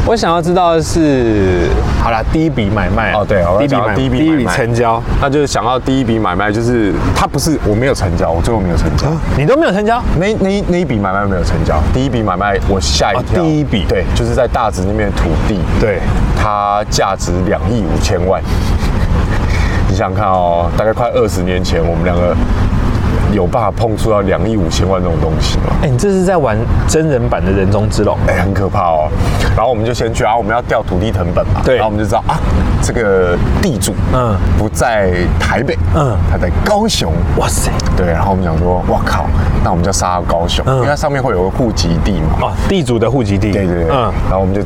[0.07, 1.67] 我想要知道的是，
[1.99, 15.99] 好了，第一笔买卖哦，对，第一笔买，第一笔成交，那就是想要第一笔买卖，就是他不是我没有成交，我最后没有成交，你都没有成交，那那那一笔买卖没有成交，第一笔买卖我吓一跳，第一笔对，就是在大直那边的土地，对，
[16.39, 18.39] 它价值两亿五千万，
[19.89, 22.35] 你想看哦，大概快二十年前，我们两个。
[23.35, 25.75] 有办法碰触到两亿五千万这种东西吗？
[25.83, 29.09] 哎，你这是在玩真人版的人中之龙，哎，很可怕哦。
[29.57, 31.61] 然后我们就先去啊，我们要调土地成本嘛。
[31.65, 31.75] 对。
[31.75, 32.39] 然后我们就知道啊，
[32.81, 37.11] 这个地主嗯不在台北，嗯，他在高雄。
[37.37, 37.69] 哇塞。
[37.97, 38.07] 对。
[38.07, 39.25] 然后我们想说，哇靠，
[39.65, 42.47] 那我们就杀到高雄，因为它上面会有个户籍地嘛。
[42.47, 43.51] 哦，地主的户籍地。
[43.51, 43.89] 对对对。
[43.91, 44.13] 嗯。
[44.29, 44.61] 然后我们就。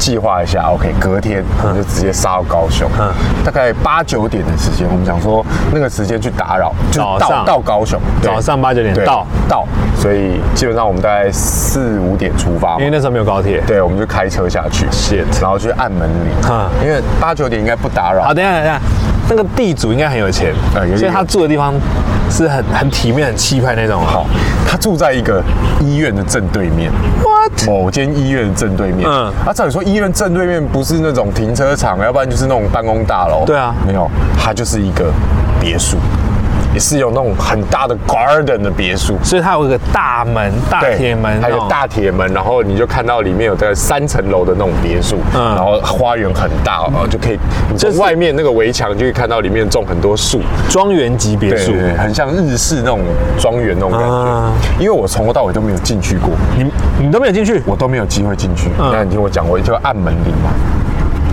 [0.00, 3.12] 计划一下，OK，隔天我们就直接杀到高雄，嗯
[3.44, 5.44] 大概八九点的时间，我们想说
[5.74, 9.26] 那个时间去打扰，就到到高雄，早上八九点到。
[9.48, 14.86] 到，所以基本上我们大概四五点出发，因为那时候没有高铁，对，我们就开车下去，
[15.40, 16.32] 然后去按门铃，
[16.84, 18.22] 因为八九点应该不打扰。
[18.22, 18.80] 好，等下等下，
[19.28, 20.54] 那个地主应该很有钱，
[20.96, 21.74] 所以他住的地方
[22.30, 24.00] 是很很体面、很气派那种。
[24.06, 24.24] 好，
[24.68, 25.42] 他住在一个
[25.80, 26.92] 医院的正对面。
[27.66, 33.44] 某间医院正对面，嗯，啊，照理说医院正对面不是那种停车场，要不然就是那种办公大楼。
[33.44, 34.08] 对啊，没有，
[34.38, 35.10] 它就是一个
[35.60, 35.96] 别墅。
[36.72, 47.38] 也是有那种很大的 garden 的别墅，所以它有一个大门、大铁门，还有大铁门，然后你就看到里面有大概三层楼的那种别墅，嗯，然后花园很大，哦，就可以
[47.76, 53.00] 从外面那个围墙就可以看到里面种很多树，庄园级别墅，很像日式那种
[53.38, 54.50] 庄园那种感觉。
[54.78, 56.70] 因为我从头到尾都没有进去过，你
[57.06, 58.70] 你都没有进去，我都没有机会进去。
[58.78, 60.50] 那你听我讲，我就按门铃嘛。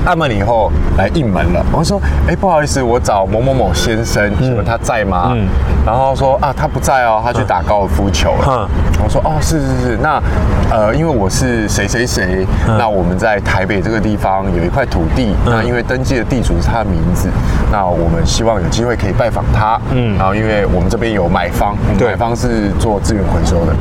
[0.08, 5.46] 按门以后来应门了，我说：“哎，不好意思，我找某某某先生，请问他在吗？”嗯，
[5.86, 8.32] 然后说：“啊，他不在哦，他去打高尔夫球。
[8.32, 8.70] 了。”嗯，
[9.04, 10.24] 我说：“哦，是是是，那
[10.72, 12.48] 呃，因为我是谁谁谁，
[12.80, 17.28] 那我们在台北这个地方有一块土地，那因为登记的地主是他的名字，
[17.70, 19.78] 那我们希望有机会可以拜访他。
[19.91, 23.76] 嗯，然后因为我们这边有买方，买方是做资源回收的。”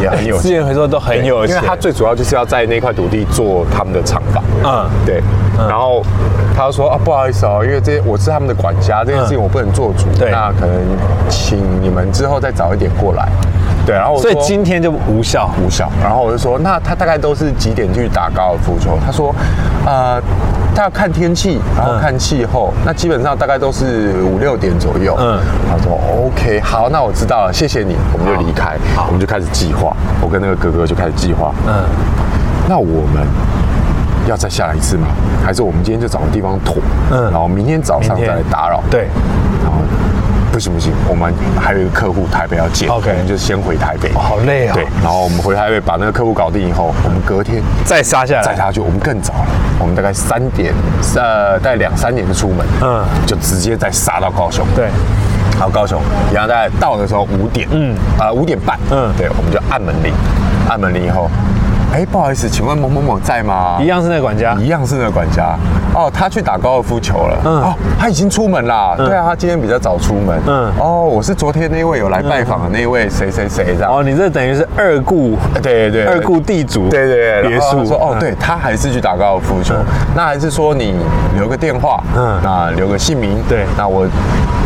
[0.00, 4.42] 也很有 资源回收都很有钱，因为他最主要就是要在那块土地做他们的厂房。
[4.64, 5.22] 嗯，对。
[5.68, 6.02] 然后
[6.56, 10.06] 他说啊，不好意思哦，因为这些我是他们的管家，这件事情我不能做主。
[10.18, 10.74] 对，那可能
[11.28, 13.28] 请你们之后再早一点过来。
[13.90, 15.90] 对，然后所以今天就无效，无效。
[16.00, 18.96] 然后我就说，那他大概都是几点去打高尔夫球？
[19.04, 19.34] 他说，
[19.84, 20.22] 呃，
[20.76, 22.72] 他要看天气，然后看气候。
[22.86, 25.16] 那基本上大概都是五六点左右。
[25.18, 27.96] 嗯，他说 OK，好，那我知道了，谢谢你。
[28.12, 28.76] 我们就离开，
[29.08, 29.96] 我们就开始计划。
[30.20, 31.52] 我跟那个哥哥就开始计划。
[31.66, 31.82] 嗯，
[32.68, 33.26] 那我们
[34.28, 35.08] 要再下来一次吗？
[35.44, 36.76] 还是我们今天就找个地方妥？
[37.10, 38.80] 嗯，然后明天早上再来打扰。
[38.88, 39.08] 对，
[39.64, 39.78] 然后。
[40.60, 44.12] 不行不行，我们还有一个客户台北要见，OK，我们就先回台北。
[44.12, 44.74] 好累啊。
[44.74, 48.78] 对，然后我们回台北把那个客户搞定以后，我们隔天再杀下来，再杀去。
[48.78, 49.46] 我们更早了，
[49.78, 50.74] 我们大概三点，
[51.16, 54.66] 呃，大概两三点就出门，嗯，就直接再杀到高雄。
[54.76, 54.90] 对，
[55.58, 55.98] 好，高雄，
[56.30, 60.12] 然后在到的时候五点，嗯，啊五点半，嗯，对，我们就按门铃，
[60.68, 61.30] 按门铃以后。
[61.92, 63.78] 哎，不好意思，请问某某某在吗？
[63.80, 65.56] 一样是那个管家，一样是那个管家。
[65.92, 67.36] 哦，他去打高尔夫球了。
[67.44, 68.94] 嗯，哦，他已经出门啦。
[68.96, 70.40] 对啊，他今天比较早出门。
[70.46, 73.92] 嗯，哦，我是昨天那位有来拜访的那位谁谁谁这样。
[73.92, 77.84] 哦，你这等于是二顾，对对对，二顾地主，对对别墅。
[77.84, 79.74] 说哦，对他还是去打高尔夫球。
[80.14, 80.94] 那还是说你
[81.34, 83.42] 留个电话，嗯，那留个姓名。
[83.48, 84.06] 对，那我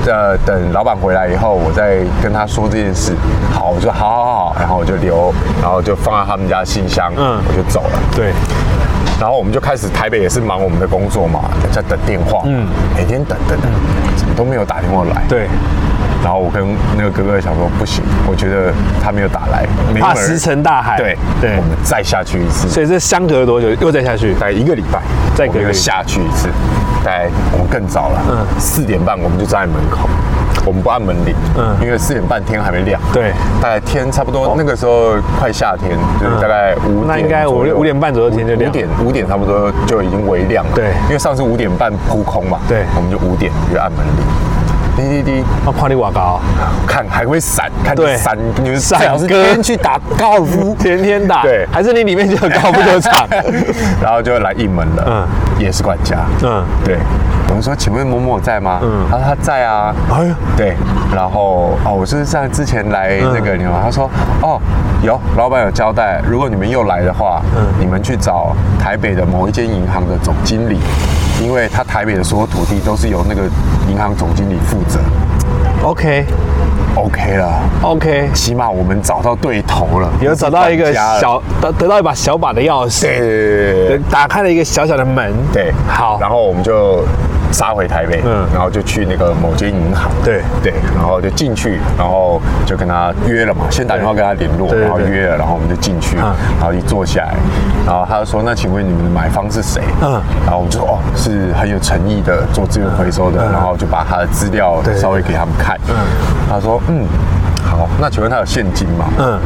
[0.06, 3.14] 呃等老板回来以后，我再跟他说这件事。
[3.50, 5.32] 好，我说好好好，然后我就留，
[5.62, 7.10] 然后就放在他们家信箱。
[7.16, 7.98] 嗯，我就走了。
[8.14, 8.32] 对，
[9.20, 12.42] 然后我们就开始台北也是忙我们的工作嘛，在等电话。
[12.46, 13.70] 嗯，每天等等等，
[14.16, 15.22] 怎么都没有打电话来。
[15.28, 15.48] 对，
[16.22, 18.72] 然后我跟那个哥哥想说，不行，我觉得
[19.02, 19.66] 他没有打来，
[20.00, 20.96] 怕石沉大海。
[20.96, 22.68] 对对，我们再下去一次。
[22.68, 23.68] 所以这相隔了多久？
[23.80, 24.34] 又再下去？
[24.34, 25.00] 大概一个礼拜，
[25.34, 26.48] 再隔下去一次。
[27.04, 30.08] 大概我们更早了，嗯，四点半我们就站在门口。
[30.64, 44.24] 我们不按门铃，嗯，因为四点半天还没亮，对，大概天差不多那个时候快夏天，就是大概五那应该五五点半左右天就亮，五点五点差不多就已经微亮了，对，因为上次五点半扑空嘛，对，我们就五点就按门铃。
[44.96, 46.40] 滴滴滴，那怕你瓦高，
[46.86, 49.42] 看还会闪，看闪，你们闪哥。
[49.42, 53.26] 天去打高尔夫， 天天打，对，还是你里面就有高尔夫球场，
[54.00, 55.26] 然后就来应门了，嗯，
[55.58, 56.96] 也是管家，嗯，对，
[57.48, 58.80] 我们说，请问某某在吗？
[58.82, 60.74] 嗯，他说他在啊，哎呀，对，
[61.14, 64.10] 然后哦，我是在之前来那个你们，他说
[64.42, 64.60] 哦，
[65.02, 70.78] 有，老板有交代，如果你们又来的话，嗯，你们去找台北的某一间银行的总经理。
[71.42, 73.42] 因为他台北的所有土地都是由那个
[73.88, 75.00] 银行总经理负责。
[76.96, 87.04] OK，OK 了，OK，起码我们找到对头了，有找到一个小得得到一把小把的钥匙，对，打开了一个小小的门，对，好，然后我们就。
[87.54, 90.42] 杀回台北，嗯，然后就去那个某间银行，对。
[90.60, 97.34] 对，然后就进去，然后就跟他约了嘛，先打电话跟他联络，然后约了，然后我们就进去，然后一坐下来，
[97.86, 105.94] 然后他就说：“那请问你们的买方是谁？”嗯，然后我们就说：“哦，是很有诚意的做资源回收的。”然后就把他的资料稍微给他们看，嗯，
[106.50, 107.06] 他说：“嗯。”
[107.64, 109.06] 好，那请问他有现金吗？
[109.18, 109.40] 嗯，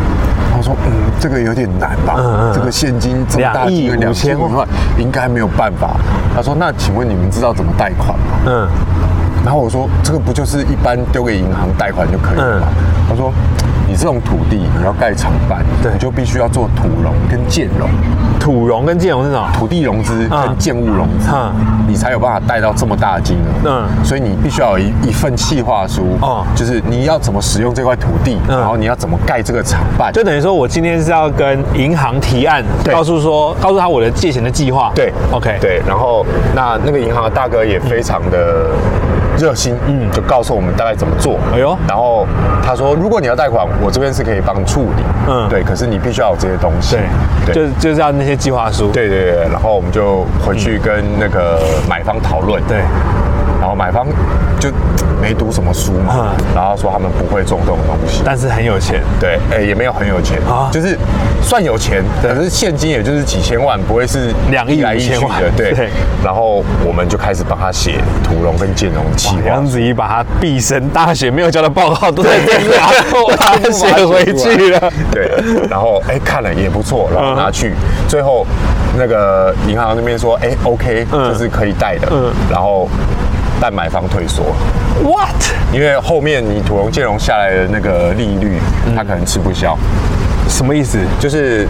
[0.59, 2.17] 他说，嗯，这个有点难吧？
[2.19, 4.67] 嗯嗯，这个现金这么大金额两千五万，
[4.99, 5.97] 应该没有办法。
[6.35, 8.41] 他说，那请问你们知道怎么贷款吗？
[8.47, 8.69] 嗯，
[9.45, 12.67] 然后我说，这个不就是一般丢给银行贷款就可以了吗？
[13.09, 13.33] 他说。
[13.89, 17.89] 你这种土地，你要盖厂办，对，你就必须要做土融跟建融。
[18.39, 19.49] 土融跟建融是什么？
[19.55, 21.31] 土地融资跟建物融资，
[21.87, 23.69] 你才有办法贷到这么大的金额。
[23.69, 30.13] 嗯，所以你必须要有一一份计划书，哦，就是你要怎么使用这块土地，然后你要怎么盖这个厂办。
[30.13, 34.93] 就等于说我今天是要跟银行提案，告诉说，告诉他我的借钱的计划。
[34.95, 36.25] 对，OK，对，然后
[36.55, 38.67] 那那个银行的大哥也非常的。
[39.39, 41.39] 热心，嗯，就告诉我们大概怎么做。
[41.55, 42.27] 哎呦，然后
[42.63, 45.63] 他说，如果你要贷款，我这边是可以帮处理，嗯，对。
[45.63, 46.97] 可是你必须要有这些东西，
[47.47, 48.91] 对，就就是要那些计划书。
[48.91, 52.79] 对对对，然后我们就回去跟那个买方讨论，对。
[53.61, 54.07] 然后买方
[54.61, 54.71] 就
[55.21, 60.97] 没读什么书嘛，然后说他们不会种这种东西，但是很有钱，对，哎，也没有很有钱啊，就是
[61.43, 65.43] 算有钱，可是现金也就是几千万，不会是两亿来一千万。
[65.43, 65.91] 的，对。
[66.25, 69.43] 然后我们就开始帮他写屠龙跟建龙计划。
[69.47, 72.69] 杨子怡把他毕生大学没有交的报告都在这里，
[73.37, 74.93] 把他写回去了。
[75.11, 75.31] 对，
[75.71, 77.73] 然后哎看了也不错，然后拿去，
[78.09, 78.47] 最后
[78.97, 82.89] 那个银行那边说，哎，OK，就是可以贷的，嗯，然后。
[83.61, 84.45] 但买方退缩
[85.03, 85.35] ，what？
[85.73, 88.59] 因为后面你土融建融下来的那个利率，
[88.95, 89.77] 他可能吃不消。
[90.49, 90.99] 什么意思？
[91.21, 91.67] 就是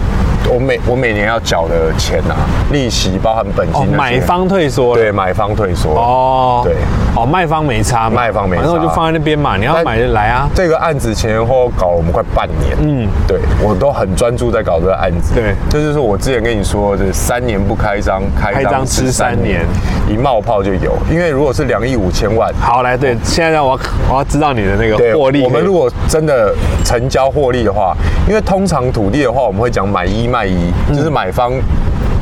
[0.47, 2.35] 我每我每年要缴的钱呐，
[2.71, 3.87] 利息包含本金。
[3.87, 5.91] 买方退缩对，买方退缩。
[5.91, 6.75] 哦，对，
[7.15, 9.57] 哦，卖方没差，卖方没差，反正我就放在那边嘛。
[9.57, 10.49] 你要买就来啊。
[10.55, 12.77] 这个案子前前后后搞了我们快半年。
[12.81, 15.33] 嗯，对，我都很专注在搞这个案子。
[15.35, 19.65] 对，这就是我之前跟你说的，三年不开张，开张吃三年，
[20.09, 20.97] 一冒泡就有。
[21.11, 25.43] 因为如果是两亿五千万，好来，对，现在让我我要知道你的那个获利。
[25.43, 27.95] 我们如果真的成交获利的话，
[28.27, 31.51] 因为通常土地的话，我们会讲买一卖一，就是买方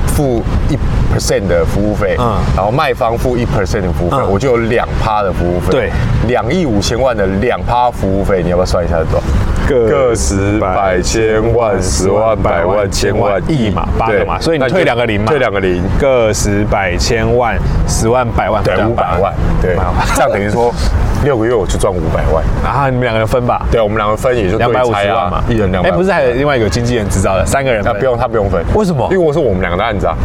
[0.08, 0.78] 付一
[1.18, 5.72] percent 的服务费，嗯，然后卖方付一 percent 的服务费，我就有两趴的服务费。
[5.72, 5.92] 对，
[6.28, 9.20] 两亿五千万的两趴服务费，你要不要算一下多？
[9.20, 9.26] 少？
[9.68, 19.76] 个十百千万十万百万千万亿嘛，八个嘛，所以你退两个零嘛，退两个零，个十百千万十万百万，对，五百万，对，
[20.16, 20.74] 这样等于说
[21.26, 29.06] 六个月我就赚五百万，然后你们两个人分吧，对，我们两个分也就两百五十万嘛，一人两百，哎，不是还有另外一个经纪人执照的三个人，他不用他不用分，为什么？
[29.12, 30.16] 因为我是我们两个的案子啊。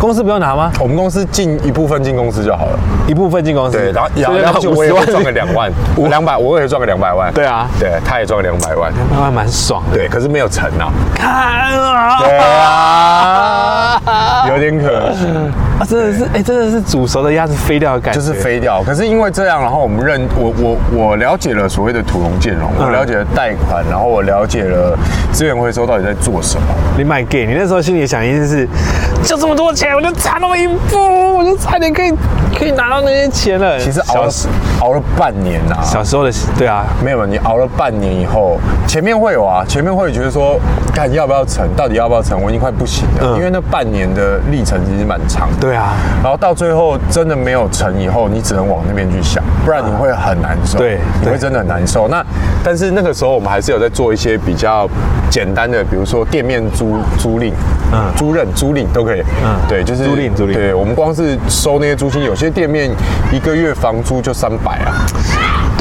[0.00, 0.72] 公司不用拿吗？
[0.80, 3.76] 我们公司进一部分进公司就好了，一部分进公司。
[3.76, 5.70] 对，然后然后我也会赚个两万，
[6.08, 7.30] 两百，我也赚个两百万。
[7.34, 9.82] 对啊，对，他也赚个两百万，两百万蛮爽。
[9.92, 10.90] 对，可是没有成啊。
[11.14, 14.00] 看啊，对啊，
[14.48, 15.26] 有点可惜
[15.78, 18.82] 啊，真的是，哎，真的是煮熟的鸭子飞掉的感觉，就是飞掉。
[18.82, 24.96] 可是因为这样，然后我们认我我我了解了所谓的土龙建融，我了解了贷款，然后我了解了
[25.30, 26.66] 资源回收到底在做什么。
[26.96, 28.66] 你买 gay，你那时候心里想一定是，
[29.22, 29.89] 就这么多钱。
[29.94, 32.12] 我就差那么一步，我就差点可以
[32.56, 33.78] 可以拿到那些钱了。
[33.78, 34.30] 其实熬了
[34.80, 40.58] 熬了半年呐，小时候的对啊，没有你熬了半年以后，前面会有啊，前面会觉得说，
[40.94, 45.48] 看要不要成，到底要不要成，我已经快不行了，因为那半年的历程其实蛮长。
[45.60, 50.78] 对啊，然后到最后真的没有成以后，你只能往那边去想，不然你会很难受。
[50.78, 52.08] 对，你会真的很难受。
[52.08, 52.24] 那
[52.64, 54.88] 但是那个时候我们还是有在做一些比较
[55.30, 57.52] 简单的，比如说店面租租赁，
[57.92, 59.20] 嗯，租赁租赁都可以。
[59.44, 60.52] 嗯，对，就是租赁租赁。
[60.52, 62.90] 对，我们光是收那些租金，有些店面
[63.32, 65.06] 一个月房租就三百啊。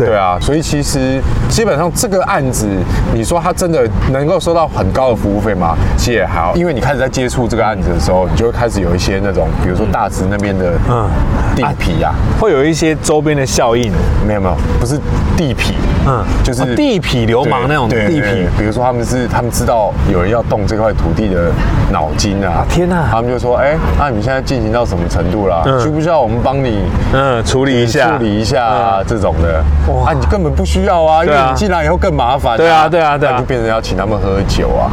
[0.05, 2.67] 对啊，所以其实基本上这个案子，
[3.13, 5.75] 你说他真的能够收到很高的服务费吗？
[5.97, 11.09] 其实也还好，因为你开始在接触这个案子的时候，你就会开始有一些那种，比如说大直那边的嗯
[11.55, 13.91] 地皮呀，会有一些周边的效应。
[14.27, 14.99] 没有没有，不是
[15.35, 15.73] 地皮，
[16.07, 18.45] 嗯，就是地痞流氓那种地痞。
[18.57, 21.51] 比如说他们是他们知道有人要动这块土地的
[21.91, 23.07] 脑筋啊，天哪！
[23.09, 25.63] 他们就说，哎，那你现在进行到什么程度了？
[25.81, 26.83] 需不需要我们帮你
[27.13, 29.63] 嗯处理一下处理一下这种的？
[29.97, 32.57] 啊，你根本不需要啊，因为你进来以后更麻烦。
[32.57, 34.91] 对啊，对啊，对啊，就变成要请他们喝酒啊。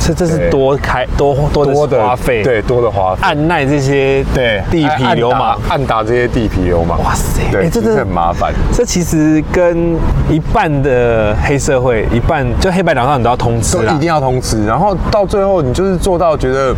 [0.00, 3.20] 这这是多开多多的花费，对，多的花费。
[3.20, 7.02] 按耐这些对地痞流氓，按打这些地痞流氓。
[7.02, 8.54] 哇塞，对，这真的很麻烦。
[8.72, 9.96] 这其实跟
[10.30, 14.64] 一半的黑社会，一半就黑白两道你都要通吃一定要通知。
[14.64, 16.72] 然后到最后，你就是做到觉得，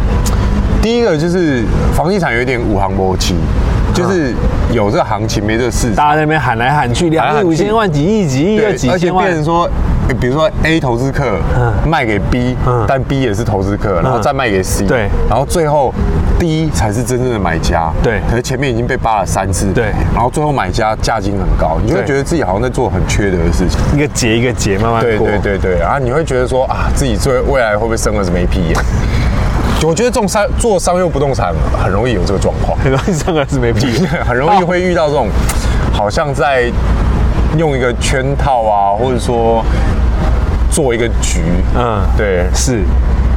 [0.80, 1.62] 第一个就是
[1.94, 3.34] 房地产有点五行波期。
[4.00, 4.34] 就是
[4.72, 9.26] 有这个行情，没这个事，大家在那边喊来喊去，两亿五千万，几亿几亿，又几千万。
[9.26, 9.68] 而且变成说，
[10.20, 11.38] 比如说 A 投资客
[11.86, 15.92] 卖给 B，但 B 也是投资客，然后再卖给 C，对，然后最后
[16.38, 28.76] D 才是真正的买家，对，可是前面已经被扒了三次，对，然后最后买家价金很高，你就会觉得自己好像在做很缺德的事情，一个结一个结慢慢过，对对对对，然后你会觉得说啊，自己最未来会不会生了什么一批眼？
[29.83, 35.28] 我觉得种商做商用不动产很容易有这个状况，很容易上个是没屁， 很容易会遇到这种，
[35.93, 36.70] 好像在
[37.57, 39.64] 用一个圈套啊，或者说
[40.70, 41.41] 做一个局，
[41.74, 42.83] 嗯，对，是，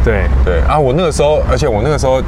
[0.04, 2.22] 对对啊，我那个时候，而且我那个时候。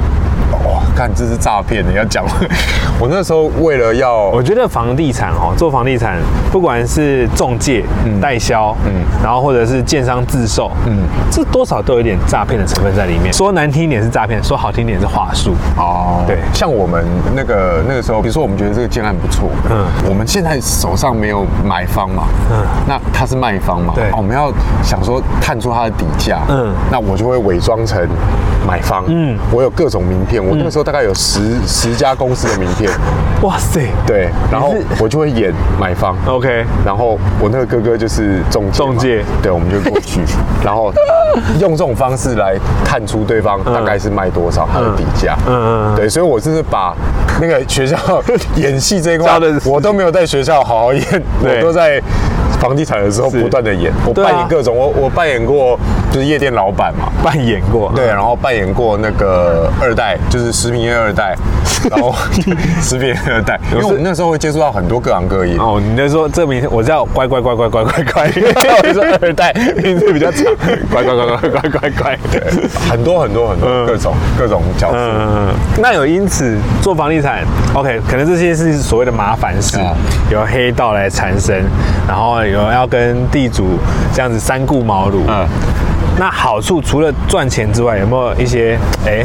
[0.64, 1.84] 哇，看这是诈骗！
[1.88, 2.24] 你要讲，
[2.98, 6.18] 我那时候为了要，我觉得房地产哦，做房地产，
[6.50, 7.84] 不管是中介、
[8.20, 10.98] 代销，嗯，然后或者是建商自售，嗯，
[11.30, 13.32] 这多少都有点诈骗的成分在里面。
[13.32, 15.52] 说难听一点是诈骗，说好听一点是话术。
[15.76, 17.04] 哦，对，像我们
[17.34, 24.52] 那个那个时候，比如说我们觉得这个建案不错，嗯，我们现在手上没有买方嘛，嗯，那他是卖方嘛，对，我们要
[24.82, 28.00] 想说探出他的底价，嗯，那我就会伪装成
[28.64, 30.40] 买方，嗯，我有各种名片。
[30.40, 32.88] 我那个时候大概有十十家公司的名片，
[33.42, 40.20] 哇塞，对，然后我就会演买方，OK，然后我那个哥哥就是中介，中介，对，我们就过去，
[40.64, 40.92] 然后
[41.58, 46.94] 用这种方式来探出对方大概是卖多少他的底价，嗯嗯，对，所以我就是把
[47.40, 47.96] 那个学校
[48.54, 51.02] 演戏这一块，我都没有在学校好好演，
[51.42, 52.00] 我都在。
[52.60, 55.78] 房地产的时候不断的演，我扮演各种，我我扮演过
[56.10, 61.36] 就是夜店老板嘛，扮演过，对，然后扮演过那个二代，就是食品业二代，
[61.90, 62.14] 然后
[62.80, 65.56] 食品业二代，因为我们那时候会接触到很多各行各业。
[65.58, 69.52] 哦，你就说这名我叫乖乖乖乖乖乖乖， 我是二代，
[69.82, 70.44] 名字比较长，
[70.90, 72.42] 乖乖乖乖乖乖乖，对，
[72.88, 74.96] 很多很多很多各种各种角色。
[74.96, 77.44] 嗯那有因此做房地产
[77.74, 79.78] ，OK，可能这些是所谓的麻烦事，
[80.30, 81.62] 有黑道来缠身，
[82.08, 82.45] 然后。
[82.50, 83.78] 有要跟地主
[84.12, 85.46] 这样子三顾茅庐，嗯，
[86.18, 89.24] 那好处除了赚钱之外，有没有一些哎，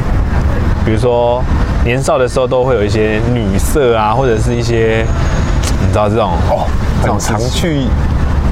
[0.86, 1.44] 比如说
[1.84, 5.06] 年少的时候都会有一些女色啊，或者是一些
[5.82, 6.68] 你知道这种哦，
[7.02, 7.86] 很常去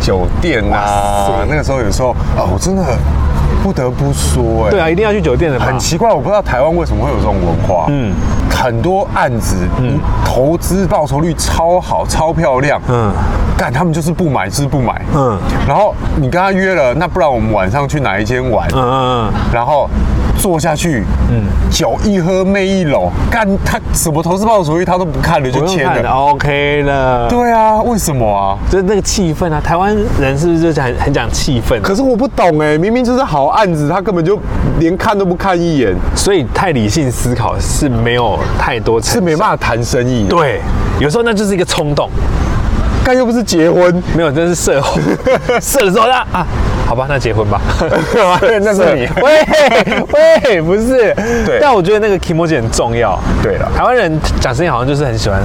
[0.02, 2.84] 酒店啊，那个时候有时候啊，我真的
[3.62, 8.14] 不得不说，哎，对啊，一定要去酒店的，很奇怪，我不知道台湾为什么会有这种文化，嗯。
[8.52, 13.10] 很多案子，嗯，投资报酬率超好，超漂亮，嗯，
[13.58, 15.40] 但他们就是不买，就是不买，嗯。
[15.66, 18.68] 然后你跟他约了，那不然我们晚上去哪一间玩？
[18.74, 18.92] 嗯嗯
[19.28, 19.34] 嗯。
[19.54, 19.90] 然后
[20.40, 27.28] 坐下去，嗯，酒一喝，妹一搂，干他什么投资报酬率他都不看了，就签了，OK 了。
[27.30, 28.58] 对啊，为什么啊？
[28.72, 31.80] 就是那个气氛啊，台湾人是不是就很很讲气氛？
[31.82, 34.40] 可是我不懂哎，明明就是好案子，他根本就
[34.80, 38.40] 连看都不看一眼，所以太理性思考是没有。
[38.58, 40.62] 太多是没办法谈生意，对，
[41.00, 42.10] 有时候那就是一个冲动，
[43.04, 45.00] 但又不是结婚，没有，真是射后
[45.60, 46.46] 射的时候那啊，
[46.90, 47.62] 好吧，那结婚吧，
[48.62, 49.46] 那是你， 喂
[50.44, 51.14] 喂，不是，
[51.46, 55.40] 对，但我觉得那个 k i m o j i 很重要，对了，台湾人讲生意好像就是很喜欢，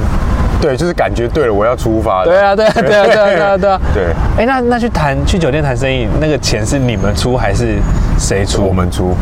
[0.59, 4.05] 对，就是感觉对了，我要出发，对啊，对啊， 对啊，对啊，对啊，对啊，对，
[4.39, 7.77] 哎，那那去谈去酒店谈生意，那个钱是你们出还是
[8.19, 8.67] 谁出？
[8.67, 9.15] 我们出。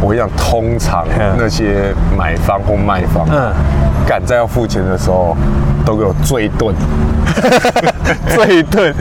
[0.00, 1.04] 我跟你讲，通常
[1.36, 3.52] 那些买方或卖方，嗯，
[4.06, 5.36] 赶在要付钱的时候，
[5.84, 6.72] 都给我醉顿，
[8.34, 8.94] 醉顿，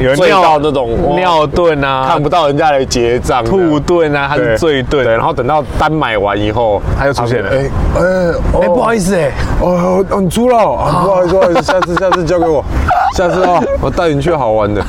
[0.00, 9.30] 有人醉到那种尿遁啊，看不到人家来结账，吐顿啊，他是醉顿，对，然后等到单买完以后，他又出现了，哎哎哎，不好意思哎，
[9.60, 12.64] 哦哦，你出了，不好意思，不好意思，下次下次交给我。
[13.16, 14.84] 下次哦，我带你去好玩的，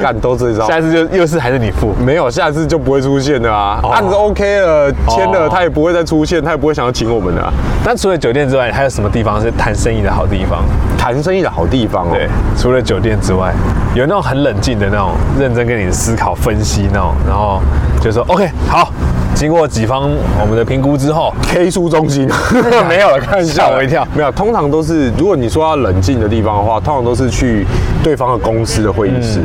[0.00, 0.66] 干都这招。
[0.66, 1.92] 下次就又是还是你付？
[2.04, 3.80] 没有，下次就不会出现的啊。
[3.90, 7.42] 案子 OK 了，签了，他也不会再出现，他也不会想要请我们的。
[7.84, 10.62] 那除了酒店之外，还有什么地方是谈生意的好地方？
[10.96, 12.10] 谈生意的好地方哦。
[12.12, 13.52] 对，除了酒店之外，
[13.94, 17.60] 有那种很冷静的那种，认真跟你思考分析那种，然后
[18.00, 18.92] 就说 OK 好。
[19.34, 20.08] 经过几方
[20.40, 22.30] 我们的评估之后，K 书中心
[22.88, 24.06] 没有了，看 吓我一跳。
[24.14, 27.66] 没有，通常都是如果你说要冷静的地方的话，通常都是去
[28.00, 29.40] 对方的公司的会议室，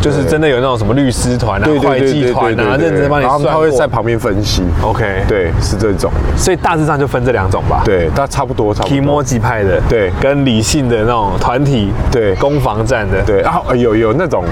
[0.00, 4.62] 就是真的有那种什么律师团啊、会计团啊，认真帮你算，他会在旁边分析。
[4.82, 6.10] OK，对，是这种。
[6.36, 7.82] 所以大致上就分这两种吧。
[7.84, 8.94] 对，但差不多，差不多。
[8.94, 14.44] 提摩吉派的，对，跟理性的那种团体，对，攻防战的，对，然后有有那种。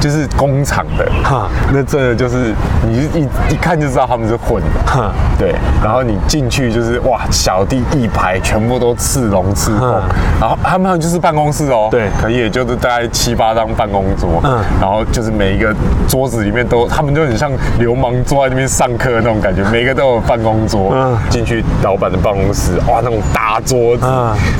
[0.00, 2.52] 就是工厂的，哈，那真的就是
[2.84, 5.54] 你一一看就知道他们是混的，哈，对。
[5.80, 10.02] 然后你进去就是哇，小弟一排全部都刺龙刺凤，
[10.40, 15.72] 然后他们就是办公室哦，对，可能也就是大概七八张办公桌，嗯，然后就是每一个
[16.08, 20.90] 桌子里面都，他们就很像流氓坐在那边上课那种感觉，每个都有办公桌。
[20.92, 24.04] 嗯，进去老板的办公室，哇，那种大桌子，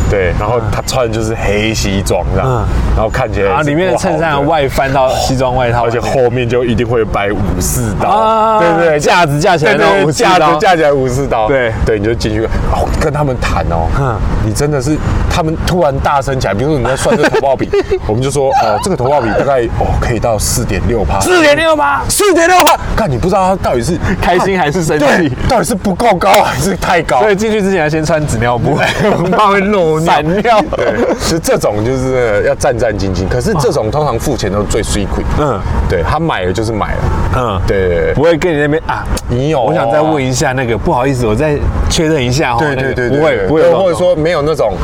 [0.09, 2.65] 对，然后他穿的就是黑西装这样，
[2.95, 9.75] 然后看起来，然后里面的衬衫外翻到西装外套，而且后面就一定会摆武士刀，对对，架子架起来，
[10.13, 14.17] 架子架起来武士刀，对对，你就进去哦，跟他们谈哦，嗯，
[14.47, 14.97] 你真的是，
[15.29, 17.69] 他们突然大声起来，比如说你在算这个投报比，
[18.07, 28.75] 我们就说，哦，这个投报比大概哦可以到四点六趴，四点六趴，四点六趴，看你不知道他到底是开心还是生气，到底是不够高还是太高，所以进去之前要先穿纸尿布，
[29.31, 30.61] 怕会漏散尿。
[30.77, 35.25] 对，其实这种就是要战战兢兢，可是这种通常付钱都最 secret，。
[35.39, 37.01] 嗯，对他买了就是买了，
[37.37, 41.57] 嗯，对，不会跟你那边啊，你有，我想再问一下那个，不好意思，我再
[41.89, 44.75] 确认一下哈，对对对，不会不会，或者说没有那种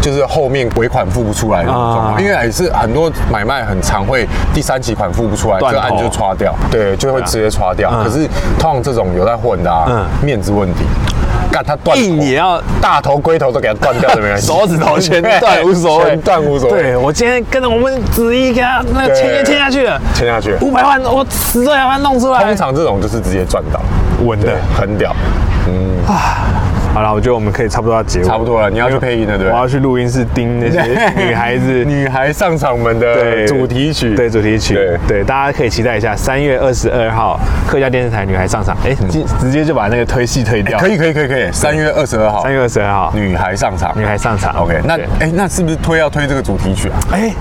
[0.00, 7.90] 就是后面尾款付不出来的那种，因为也是很多买卖很常会第三期款付不出来，这案就刷掉，对，就会直接刷掉。
[8.04, 10.80] 可是通常这种有在混的，啊，面子问题。
[11.50, 16.82] 干他断，硬也要大头龟头都给他断掉，没关系， 手指头全 断无所谓，断无所谓。
[16.82, 22.44] 对我今天跟着我们子怡给他那个签约签下去了，签下去五百万，我十这两万弄出来。
[22.44, 23.80] 通常这种就是直接赚到，
[24.26, 25.16] 稳的很屌，
[25.66, 26.57] 嗯啊。
[26.98, 28.68] 好了，我觉得我们可以差不多要结尾，差不多了。
[28.68, 30.82] 你要去配音了，对我要去录音室盯那些
[31.16, 34.74] 女孩子、女孩上场们的主题曲，对主题曲，
[35.06, 37.38] 对，大家可以期待一下，三月二十二号
[37.68, 38.76] 客家电视台女孩上场。
[38.84, 41.48] 哎，直直接就把那个推戏推掉，可以，可以，可以，可以。
[41.52, 44.52] 三月二十二号，三月二十二号，女孩上场，女孩上场。
[44.56, 46.98] OK，那哎，那是不是推要推这个主题曲啊？
[47.12, 47.32] 哎，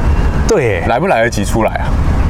[0.47, 1.89] 对，来不来得及出来啊？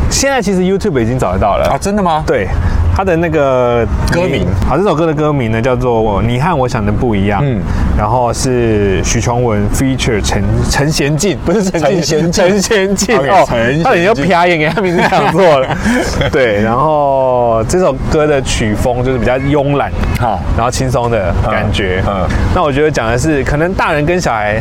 [0.10, 1.68] 现在其实 YouTube 已经找得到了。
[1.72, 2.24] 啊，真的吗？
[2.26, 2.47] 对。
[2.95, 7.62] 他的那个歌名，好，这首歌的歌名呢叫做《你和我想的不一样》，嗯，
[7.95, 13.45] 然后是许崇文 feature 陈陈贤进，不是陈贤陈贤进哦，
[13.84, 15.78] 他已经啪眼给他名字讲错了，
[16.34, 24.60] 对，然后这首歌的曲风就是比较慵懒，好，然后轻松的感觉，嗯，那我觉得讲的是可能大人跟小孩。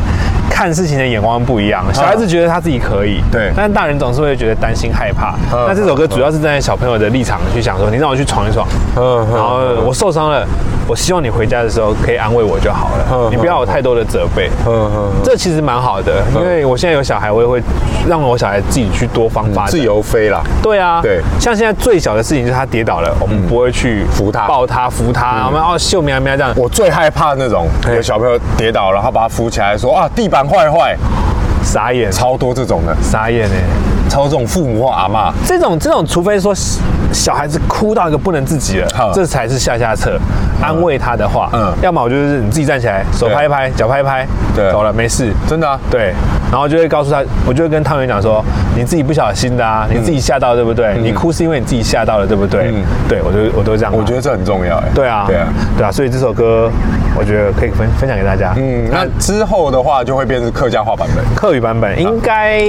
[0.49, 5.35] 看事情的眼光不一样，小孩子觉得他自己可以，对，但是大人总是会觉得担心害怕。
[5.51, 8.67] 那这首歌主要是站在小朋友的立场去想说，你让我去闯一闯，
[8.97, 10.47] 嗯，然后我受伤了，
[10.89, 14.51] 我希望你回家的时候可以安慰我就好了，你不要有太多的责备。
[14.67, 17.63] 嗯嗯，这其实蛮好的，因为我现在有小孩，我也会
[18.09, 20.43] 让我小孩自己去多方发自由飞啦。
[20.63, 26.53] 对啊，对，像现在最小的事情就是他跌倒了，我们不会去扶他、抱他、扶他，我们哦秀喵喵这样。
[26.57, 30.97] 我最害怕那种有小朋友跌倒了，他把他扶起来说啊地板坏坏。
[31.63, 33.59] 傻眼，超多这种的，傻眼哎，
[34.17, 36.55] 超这种父母或阿妈，这种这种，除非说
[37.13, 40.19] 小孩子哭到一个不能自己了，这才是下下策，
[40.59, 46.15] 安慰他的话，嗯，要么我就是你自己站起来，手拍一拍，脚拍一拍，对，走了，没事，真的，对，
[46.51, 48.43] 然后就会告诉他，我就会跟汤圆讲说，
[48.75, 50.97] 你自己不小心的啊，你自己吓到对不对？
[50.99, 52.71] 你哭是因为你自己吓到了对不对？
[52.73, 55.47] 嗯，对我就我都这样，我觉得这很重要哎，对啊，对啊，
[55.77, 56.71] 对啊，所以这首歌。
[57.19, 58.53] 我觉得可以分分享给大家。
[58.59, 62.61] 嗯，那之后的话就会变成客家话版本，客语版本应该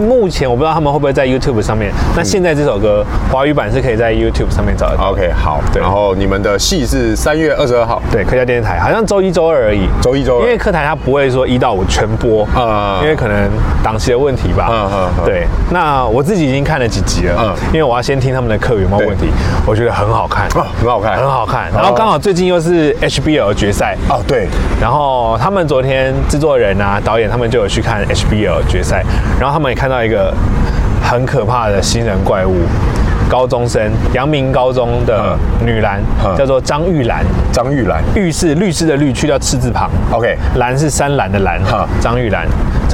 [0.00, 1.90] 目前我不知道他们会不会在 YouTube 上面。
[2.14, 3.02] 那现在这首歌
[3.32, 4.96] 华语版是可以在 YouTube 上面找的。
[4.98, 5.58] OK，好。
[5.72, 9.88] 对，然后你们的戏是三月二十二号，对，客家电视台，好像周一周二而已。
[10.02, 13.48] 周一周二，因为客台它不会说一到五全播啊，因为可能
[13.82, 14.68] 档期的问题吧。
[14.70, 15.24] 嗯嗯。
[15.24, 17.34] 对，那我自己已经看了几集了。
[17.38, 17.54] 嗯。
[17.68, 19.28] 因为我要先听他们的客语有没有问题，
[19.64, 21.72] 我觉得很好看，很好看，很好看。
[21.72, 24.46] 然后刚好最近又是 HBL 决赛哦，对，
[24.78, 29.02] 然后他们昨天制作人啊、导演他们就有去看 HBL 决赛，
[29.40, 30.34] 然后他们也看到一个
[31.02, 32.54] 很可怕的新人怪物。
[33.28, 36.00] 高中生，阳明高中的女篮
[36.38, 37.24] 叫做张玉兰。
[37.52, 39.90] 张玉兰，玉是律师的律，去掉赤字旁。
[40.12, 41.60] OK，兰是山兰的兰。
[42.00, 42.46] 张玉兰，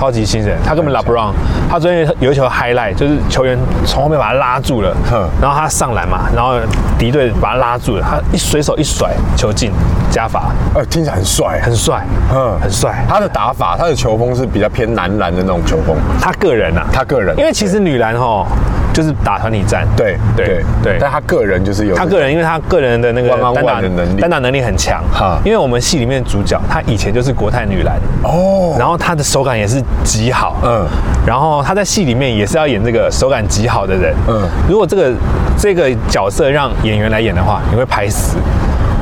[0.03, 1.33] 超级新人，他根本拉不让。
[1.71, 4.93] 他昨天有一球 highlight，就是球员从后面把他拉住了，
[5.41, 6.57] 然后他上篮嘛，然后
[6.99, 9.71] 敌对把他拉住了，他一随手一甩，球进，
[10.11, 10.51] 加罚。
[10.75, 13.05] 呃，听起来很帅，很帅，嗯，很帅。
[13.09, 15.95] 他的打法，他的球风是比较偏男篮的那种球风。
[16.21, 18.45] 他个人啊，他个人，因为其实女篮哈。
[18.93, 25.03] 就是打团体战，对对对，但他个人就是有他个人，因为他个人的那个单打能力，单打能力很强。
[25.13, 25.39] 哈。
[25.45, 27.97] 因为我们戏里面主角，他以前就是国泰女篮。
[28.23, 30.87] 哦，然后他的手感也是极好，嗯，
[31.27, 34.49] 然后他在戏里面也是要演这个手感极好的人，嗯。
[34.69, 35.13] 如果这个
[35.59, 38.37] 这个角色让演员来演的话，你会拍死。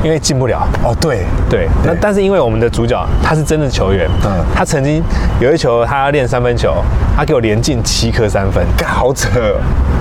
[0.03, 0.67] 因为进不了。
[0.83, 1.25] 哦，对。
[1.49, 5.03] 对，那但是因为我们的主角他是真的球员，嗯，他曾经
[5.41, 6.73] 有一球他要练三分球，
[7.17, 9.27] 他给我连进七颗三分，好扯，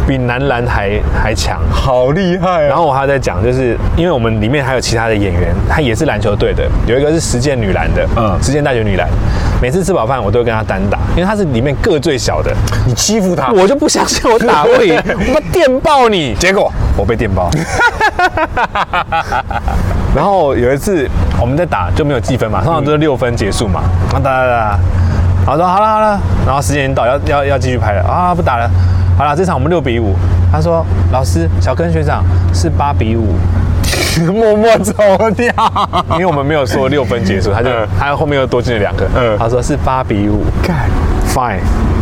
[0.06, 2.62] 比男篮还还强，好厉害。
[2.62, 9.08] 然后我还在讲，就是因为我们里面还有其他的演员，他也是篮球队的，有一个是实践女篮的，嗯，实践大学女篮，
[9.60, 12.54] 每次吃饱饭我都会跟他单打，因为他是里面个最小的，
[12.86, 14.94] 你欺负他，我就不相信我打不赢，
[15.34, 17.50] 我电爆你，结果我被电爆。
[20.14, 21.08] 然后有一次
[21.40, 23.82] 我们在打就没有计分嘛，通常都是六分结束嘛。
[24.10, 24.78] 然后打打打，
[25.46, 28.68] 然后说好了好了，然后时间已经到，要要要继续拍了啊，不打了。
[29.16, 30.14] 好了，这场我们六比五。
[30.52, 33.36] 他说老师，小根学长是八比五，
[34.32, 34.92] 默默走
[35.36, 35.54] 掉，
[36.14, 39.06] 因为我们没有说六分结束，他就他后面又多进了两个。
[39.14, 40.44] 嗯，他说是八比五。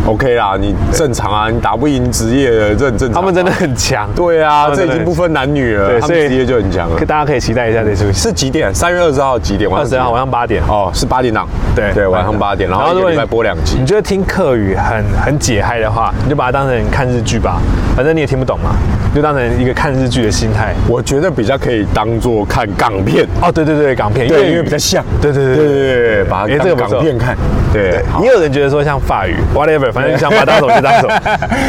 [0.09, 3.21] Fine，OK 啦，你正常啊，你打不赢职业的，这很正常。
[3.21, 6.99] 他们真的很强，对啊，这已经不分男女了，他们职业就很强了。
[7.05, 8.73] 大家可以期待一下这出戏是几点？
[8.73, 9.69] 三月二十号几点？
[9.69, 10.63] 二十号晚上八点。
[10.67, 11.47] 哦，是八点档。
[11.75, 13.77] 对对，晚上八点，然后一个礼拜播两集。
[13.79, 17.61] 你觉得听客语很很解嗨的话，你就把它当成看日剧吧，
[17.95, 18.71] 反正你也听不懂嘛，
[19.13, 20.73] 就当成一个看日剧的心态。
[20.87, 23.25] 我觉得比较可以当做看港片。
[23.41, 25.03] 哦，对对对，港片，因为因为比较像。
[25.21, 27.37] 对对对对对对，把它当港片看。
[27.71, 29.91] 对，也有人觉得说像法语，whatever。
[29.99, 31.07] 反正想把当手就当手，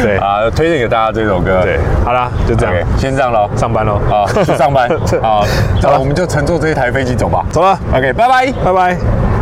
[0.01, 0.17] 对。
[0.17, 1.59] 啊，推荐给大家这首歌。
[1.63, 4.89] 对，好啦，就这样，先这样喽，上班喽，啊，去上班，
[5.21, 5.43] 好，
[5.81, 9.40] 好了，我们就乘坐这一台飞机走吧，走了，OK，拜拜，拜拜。